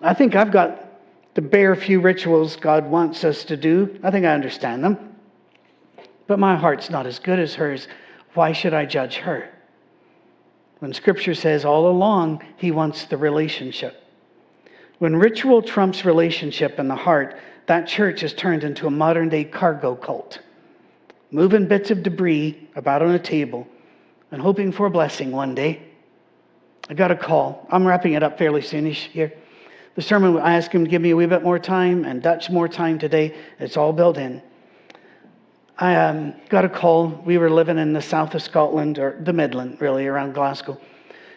I 0.00 0.14
think 0.14 0.36
I've 0.36 0.52
got 0.52 1.00
the 1.34 1.42
bare 1.42 1.74
few 1.74 2.00
rituals 2.00 2.54
God 2.54 2.88
wants 2.88 3.24
us 3.24 3.42
to 3.46 3.56
do. 3.56 3.98
I 4.04 4.12
think 4.12 4.26
I 4.26 4.32
understand 4.32 4.84
them. 4.84 5.16
But 6.28 6.38
my 6.38 6.54
heart's 6.54 6.88
not 6.88 7.04
as 7.04 7.18
good 7.18 7.40
as 7.40 7.56
hers. 7.56 7.88
Why 8.34 8.52
should 8.52 8.74
I 8.74 8.86
judge 8.86 9.16
her? 9.16 9.50
When 10.78 10.92
Scripture 10.92 11.34
says 11.34 11.64
all 11.64 11.88
along, 11.88 12.44
He 12.56 12.70
wants 12.70 13.04
the 13.04 13.16
relationship. 13.16 14.02
When 14.98 15.16
ritual 15.16 15.62
trumps 15.62 16.04
relationship 16.04 16.78
in 16.78 16.88
the 16.88 16.94
heart, 16.96 17.38
that 17.66 17.86
church 17.86 18.22
is 18.22 18.32
turned 18.32 18.64
into 18.64 18.86
a 18.86 18.90
modern 18.90 19.28
day 19.28 19.44
cargo 19.44 19.94
cult 19.94 20.40
moving 21.30 21.66
bits 21.66 21.90
of 21.90 22.02
debris 22.02 22.68
about 22.76 23.02
on 23.02 23.10
a 23.10 23.18
table 23.18 23.66
and 24.30 24.40
hoping 24.40 24.72
for 24.72 24.86
a 24.86 24.90
blessing 24.90 25.32
one 25.32 25.54
day. 25.54 25.82
I 26.88 26.94
got 26.94 27.10
a 27.10 27.16
call. 27.16 27.66
I'm 27.70 27.86
wrapping 27.86 28.14
it 28.14 28.22
up 28.22 28.38
fairly 28.38 28.60
soonish 28.60 29.08
here. 29.08 29.32
The 29.96 30.02
sermon, 30.02 30.38
I 30.38 30.56
asked 30.56 30.72
him 30.72 30.84
to 30.84 30.90
give 30.90 31.02
me 31.02 31.10
a 31.10 31.16
wee 31.16 31.26
bit 31.26 31.42
more 31.42 31.58
time 31.58 32.04
and 32.04 32.22
Dutch 32.22 32.50
more 32.50 32.68
time 32.68 32.98
today. 32.98 33.34
It's 33.58 33.76
all 33.76 33.92
built 33.92 34.18
in. 34.18 34.42
I 35.78 35.94
um, 35.96 36.34
got 36.48 36.64
a 36.64 36.68
call. 36.70 37.08
We 37.08 37.36
were 37.36 37.50
living 37.50 37.76
in 37.78 37.92
the 37.92 38.00
south 38.00 38.34
of 38.34 38.42
Scotland, 38.42 38.98
or 38.98 39.18
the 39.20 39.32
Midland, 39.32 39.80
really, 39.80 40.06
around 40.06 40.32
Glasgow. 40.32 40.80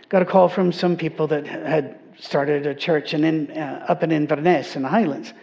Got 0.08 0.22
a 0.22 0.26
call 0.26 0.48
from 0.48 0.72
some 0.72 0.96
people 0.96 1.28
that 1.28 1.46
had 1.46 2.00
started 2.18 2.66
a 2.66 2.74
church 2.74 3.14
in, 3.14 3.24
in, 3.26 3.52
uh, 3.52 3.86
up 3.90 4.02
in 4.02 4.12
Inverness 4.12 4.76
in 4.76 4.84
the 4.84 4.88
Highlands. 4.88 5.34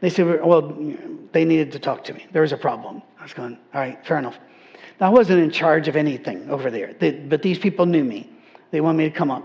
They 0.00 0.10
said, 0.10 0.42
well, 0.42 0.74
they 1.32 1.44
needed 1.44 1.72
to 1.72 1.78
talk 1.78 2.04
to 2.04 2.14
me. 2.14 2.26
There 2.32 2.42
was 2.42 2.52
a 2.52 2.56
problem. 2.56 3.02
I 3.18 3.22
was 3.22 3.34
going, 3.34 3.58
all 3.74 3.80
right, 3.80 4.04
fair 4.06 4.18
enough. 4.18 4.38
Now, 5.00 5.08
I 5.08 5.10
wasn't 5.10 5.40
in 5.40 5.50
charge 5.50 5.88
of 5.88 5.96
anything 5.96 6.48
over 6.48 6.70
there, 6.70 6.94
they, 6.94 7.12
but 7.12 7.42
these 7.42 7.58
people 7.58 7.84
knew 7.84 8.04
me. 8.04 8.30
They 8.70 8.80
wanted 8.80 8.98
me 8.98 9.04
to 9.04 9.14
come 9.14 9.30
up. 9.30 9.44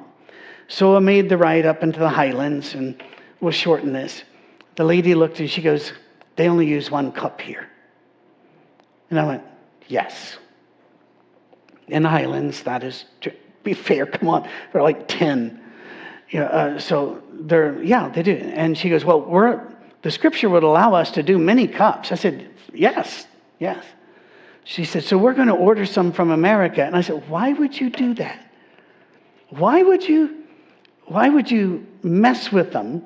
So 0.68 0.96
I 0.96 1.00
made 1.00 1.28
the 1.28 1.38
ride 1.38 1.66
up 1.66 1.84
into 1.84 2.00
the 2.00 2.10
Highlands 2.10 2.76
and 2.76 3.02
we'll 3.42 3.52
shorten 3.52 3.92
this. 3.92 4.24
The 4.76 4.86
lady 4.86 5.16
looked 5.16 5.40
and 5.42 5.50
she 5.50 5.62
goes, 5.62 5.92
they 6.38 6.48
only 6.48 6.66
use 6.66 6.90
one 6.90 7.12
cup 7.12 7.42
here. 7.42 7.71
And 9.12 9.20
I 9.20 9.26
went, 9.26 9.44
yes. 9.88 10.38
In 11.90 12.04
the 12.04 12.10
Highlands, 12.10 12.64
that 12.64 12.84
is, 12.84 13.06
to 13.22 13.34
be 13.64 13.74
fair, 13.74 14.06
come 14.08 14.30
on, 14.30 14.50
they're 14.72 14.82
like 14.82 15.08
10. 15.08 15.62
Yeah, 16.32 16.44
uh, 16.44 16.80
so 16.80 17.22
they're, 17.34 17.84
yeah, 17.84 18.08
they 18.08 18.24
do. 18.24 18.32
And 18.32 18.76
she 18.78 18.90
goes, 18.90 19.04
well, 19.04 19.22
we're, 19.22 19.62
the 20.02 20.10
scripture 20.10 20.50
would 20.50 20.64
allow 20.64 20.94
us 20.94 21.12
to 21.12 21.24
do 21.24 21.38
many 21.38 21.68
cups. 21.68 22.12
I 22.14 22.16
said, 22.16 22.50
yes, 22.74 23.28
yes. 23.60 23.84
She 24.64 24.86
said, 24.86 25.04
so 25.04 25.18
we're 25.18 25.34
going 25.34 25.50
to 25.50 25.56
order 25.56 25.86
some 25.86 26.14
from 26.14 26.32
America. 26.32 26.84
And 26.84 26.96
I 26.96 27.02
said, 27.02 27.28
why 27.30 27.52
would 27.52 27.78
you 27.78 27.90
do 27.90 28.14
that? 28.14 28.50
Why 29.50 29.84
would 29.84 30.08
you, 30.08 30.46
why 31.06 31.28
would 31.28 31.52
you 31.52 31.86
mess 32.02 32.52
with 32.52 32.72
them 32.72 33.04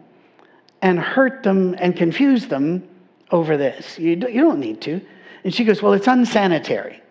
and 0.83 0.99
hurt 0.99 1.41
them 1.41 1.75
and 1.79 1.95
confuse 1.95 2.45
them 2.47 2.87
over 3.31 3.57
this? 3.57 3.97
You, 3.97 4.11
you 4.11 4.41
don't 4.41 4.59
need 4.59 4.81
to. 4.81 5.01
And 5.45 5.53
she 5.53 5.63
goes, 5.63 5.81
Well, 5.81 5.93
it's 5.93 6.07
unsanitary. 6.07 7.01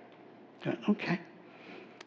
Went, 0.67 0.81
okay. 0.89 1.21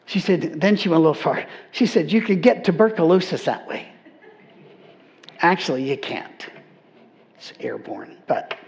She 0.04 0.20
said, 0.20 0.60
then 0.60 0.76
she 0.76 0.88
went 0.88 0.98
a 0.98 1.00
little 1.00 1.14
far. 1.14 1.44
She 1.72 1.86
said, 1.86 2.12
You 2.12 2.20
could 2.20 2.42
get 2.42 2.64
tuberculosis 2.64 3.44
that 3.44 3.66
way. 3.66 3.88
Actually, 5.40 5.88
you 5.88 5.96
can't. 5.96 6.46
It's 7.36 7.52
airborne, 7.60 8.18
but 8.26 8.58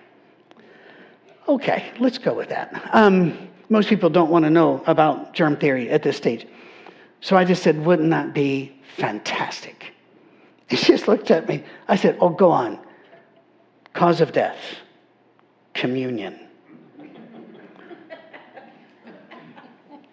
okay, 1.49 1.93
let's 1.99 2.19
go 2.19 2.33
with 2.33 2.49
that. 2.49 2.91
Um, 2.93 3.49
most 3.69 3.89
people 3.89 4.09
don't 4.09 4.31
want 4.31 4.45
to 4.45 4.51
know 4.51 4.83
about 4.87 5.35
germ 5.35 5.57
theory 5.57 5.91
at 5.91 6.03
this 6.03 6.17
stage. 6.17 6.47
So 7.21 7.37
I 7.37 7.45
just 7.45 7.63
said, 7.63 7.85
Wouldn't 7.85 8.11
that 8.11 8.33
be 8.33 8.81
fantastic? 8.97 9.93
And 10.71 10.79
she 10.79 10.87
just 10.87 11.09
looked 11.09 11.31
at 11.31 11.47
me. 11.47 11.63
I 11.89 11.97
said, 11.97 12.17
Oh, 12.21 12.31
go 12.31 12.51
on. 12.51 12.79
Cause 13.93 14.23
of 14.23 14.33
death, 14.33 14.57
communion. 15.75 16.47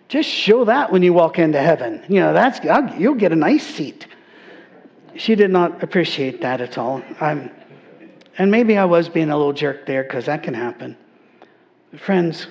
Just 0.08 0.30
show 0.30 0.66
that 0.66 0.91
when 0.91 1.03
you 1.03 1.14
walk 1.14 1.38
into 1.38 1.60
heaven. 1.60 2.03
You 2.08 2.22
know, 2.22 2.34
that's 2.34 2.60
you'll 2.97 3.16
get 3.16 3.32
a 3.32 3.36
nice 3.36 3.66
seat. 3.66 4.08
She 5.16 5.36
did 5.36 5.51
not 5.51 5.84
appreciate 5.84 6.41
that 6.41 6.62
at 6.62 6.78
all. 6.78 7.01
I'm, 7.20 7.51
and 8.38 8.51
maybe 8.51 8.78
I 8.78 8.86
was 8.86 9.10
being 9.10 9.30
a 9.30 9.38
little 9.38 9.53
jerk 9.53 9.86
there 9.86 10.03
because 10.03 10.28
that 10.28 10.43
can 10.43 10.53
happen. 10.53 10.95
Friends, 11.97 12.47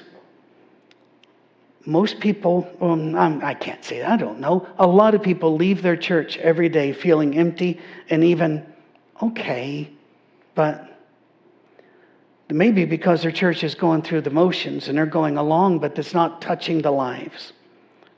most 1.86 2.18
people, 2.18 2.68
well, 2.80 2.94
I 3.16 3.54
can 3.54 3.76
not 3.76 3.84
say 3.84 4.00
that, 4.00 4.10
I 4.10 4.16
don't 4.16 4.40
know. 4.40 4.66
A 4.78 4.86
lot 4.86 5.14
of 5.14 5.22
people 5.22 5.54
leave 5.54 5.82
their 5.82 5.96
church 5.96 6.36
every 6.38 6.68
day 6.68 6.92
feeling 6.92 7.38
empty 7.38 7.80
and 8.10 8.24
even 8.24 8.66
okay, 9.22 9.88
but 10.56 10.95
Maybe 12.48 12.84
because 12.84 13.22
their 13.22 13.32
church 13.32 13.64
is 13.64 13.74
going 13.74 14.02
through 14.02 14.20
the 14.20 14.30
motions 14.30 14.88
and 14.88 14.96
they're 14.96 15.06
going 15.06 15.36
along, 15.36 15.80
but 15.80 15.98
it's 15.98 16.14
not 16.14 16.40
touching 16.40 16.80
the 16.80 16.92
lives. 16.92 17.52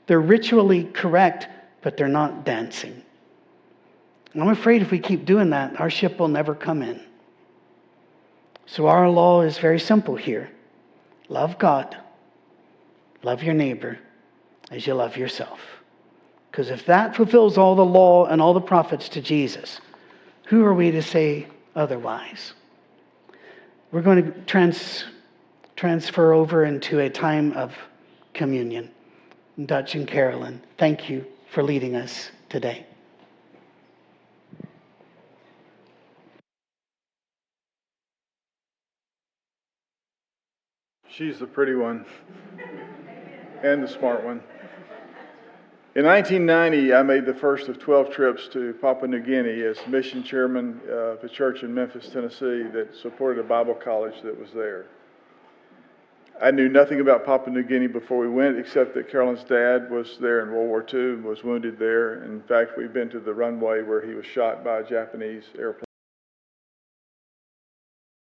They're 0.05 0.21
ritually 0.21 0.85
correct, 0.85 1.47
but 1.81 1.97
they're 1.97 2.07
not 2.07 2.45
dancing. 2.45 3.03
I'm 4.35 4.49
afraid 4.49 4.81
if 4.81 4.91
we 4.91 4.99
keep 4.99 5.25
doing 5.25 5.49
that, 5.49 5.79
our 5.79 5.89
ship 5.89 6.19
will 6.19 6.27
never 6.27 6.53
come 6.53 6.83
in. 6.83 7.01
So 8.67 8.85
our 8.85 9.09
law 9.09 9.41
is 9.41 9.57
very 9.57 9.79
simple 9.79 10.15
here 10.15 10.51
love 11.27 11.57
God, 11.57 11.97
love 13.23 13.43
your 13.43 13.53
neighbor 13.53 13.99
as 14.71 14.85
you 14.85 14.93
love 14.93 15.17
yourself. 15.17 15.59
Because 16.51 16.69
if 16.69 16.85
that 16.85 17.15
fulfills 17.15 17.57
all 17.57 17.75
the 17.75 17.85
law 17.85 18.25
and 18.25 18.41
all 18.41 18.53
the 18.53 18.61
prophets 18.61 19.09
to 19.09 19.21
Jesus, 19.21 19.79
who 20.45 20.63
are 20.63 20.73
we 20.73 20.91
to 20.91 21.01
say 21.01 21.47
otherwise? 21.75 22.53
We're 23.91 24.03
going 24.03 24.23
to 24.23 24.31
trans, 24.41 25.05
transfer 25.75 26.33
over 26.33 26.63
into 26.63 26.99
a 26.99 27.09
time 27.09 27.53
of 27.53 27.75
communion. 28.35 28.91
Dutch 29.65 29.95
and 29.95 30.07
Carolyn, 30.07 30.61
thank 30.77 31.09
you 31.09 31.25
for 31.49 31.63
leading 31.63 31.95
us 31.95 32.29
today. 32.49 32.85
She's 41.09 41.39
the 41.39 41.47
pretty 41.47 41.73
one 41.73 42.05
and 43.63 43.83
the 43.83 43.87
smart 43.87 44.23
one. 44.23 44.41
In 45.99 46.05
1990, 46.05 46.93
I 46.93 47.03
made 47.03 47.25
the 47.25 47.33
first 47.33 47.67
of 47.67 47.77
12 47.77 48.09
trips 48.09 48.47
to 48.53 48.73
Papua 48.79 49.09
New 49.09 49.19
Guinea 49.19 49.63
as 49.63 49.75
mission 49.85 50.23
chairman 50.23 50.79
uh, 50.87 50.93
of 50.93 51.23
a 51.25 51.27
church 51.27 51.63
in 51.63 51.73
Memphis, 51.73 52.07
Tennessee 52.07 52.63
that 52.71 52.95
supported 52.95 53.41
a 53.41 53.43
Bible 53.43 53.73
college 53.73 54.21
that 54.23 54.39
was 54.39 54.49
there. 54.53 54.85
I 56.41 56.51
knew 56.51 56.69
nothing 56.69 57.01
about 57.01 57.25
Papua 57.25 57.53
New 57.53 57.63
Guinea 57.63 57.87
before 57.87 58.19
we 58.19 58.29
went, 58.29 58.57
except 58.57 58.93
that 58.93 59.11
Carolyn's 59.11 59.43
dad 59.43 59.91
was 59.91 60.17
there 60.21 60.39
in 60.41 60.53
World 60.53 60.69
War 60.69 60.85
II 60.87 61.15
and 61.15 61.25
was 61.25 61.43
wounded 61.43 61.77
there. 61.77 62.23
In 62.23 62.43
fact, 62.43 62.77
we've 62.77 62.93
been 62.93 63.09
to 63.09 63.19
the 63.19 63.33
runway 63.33 63.81
where 63.81 63.99
he 63.99 64.13
was 64.13 64.25
shot 64.25 64.63
by 64.63 64.79
a 64.79 64.83
Japanese 64.85 65.43
airplane. 65.57 65.88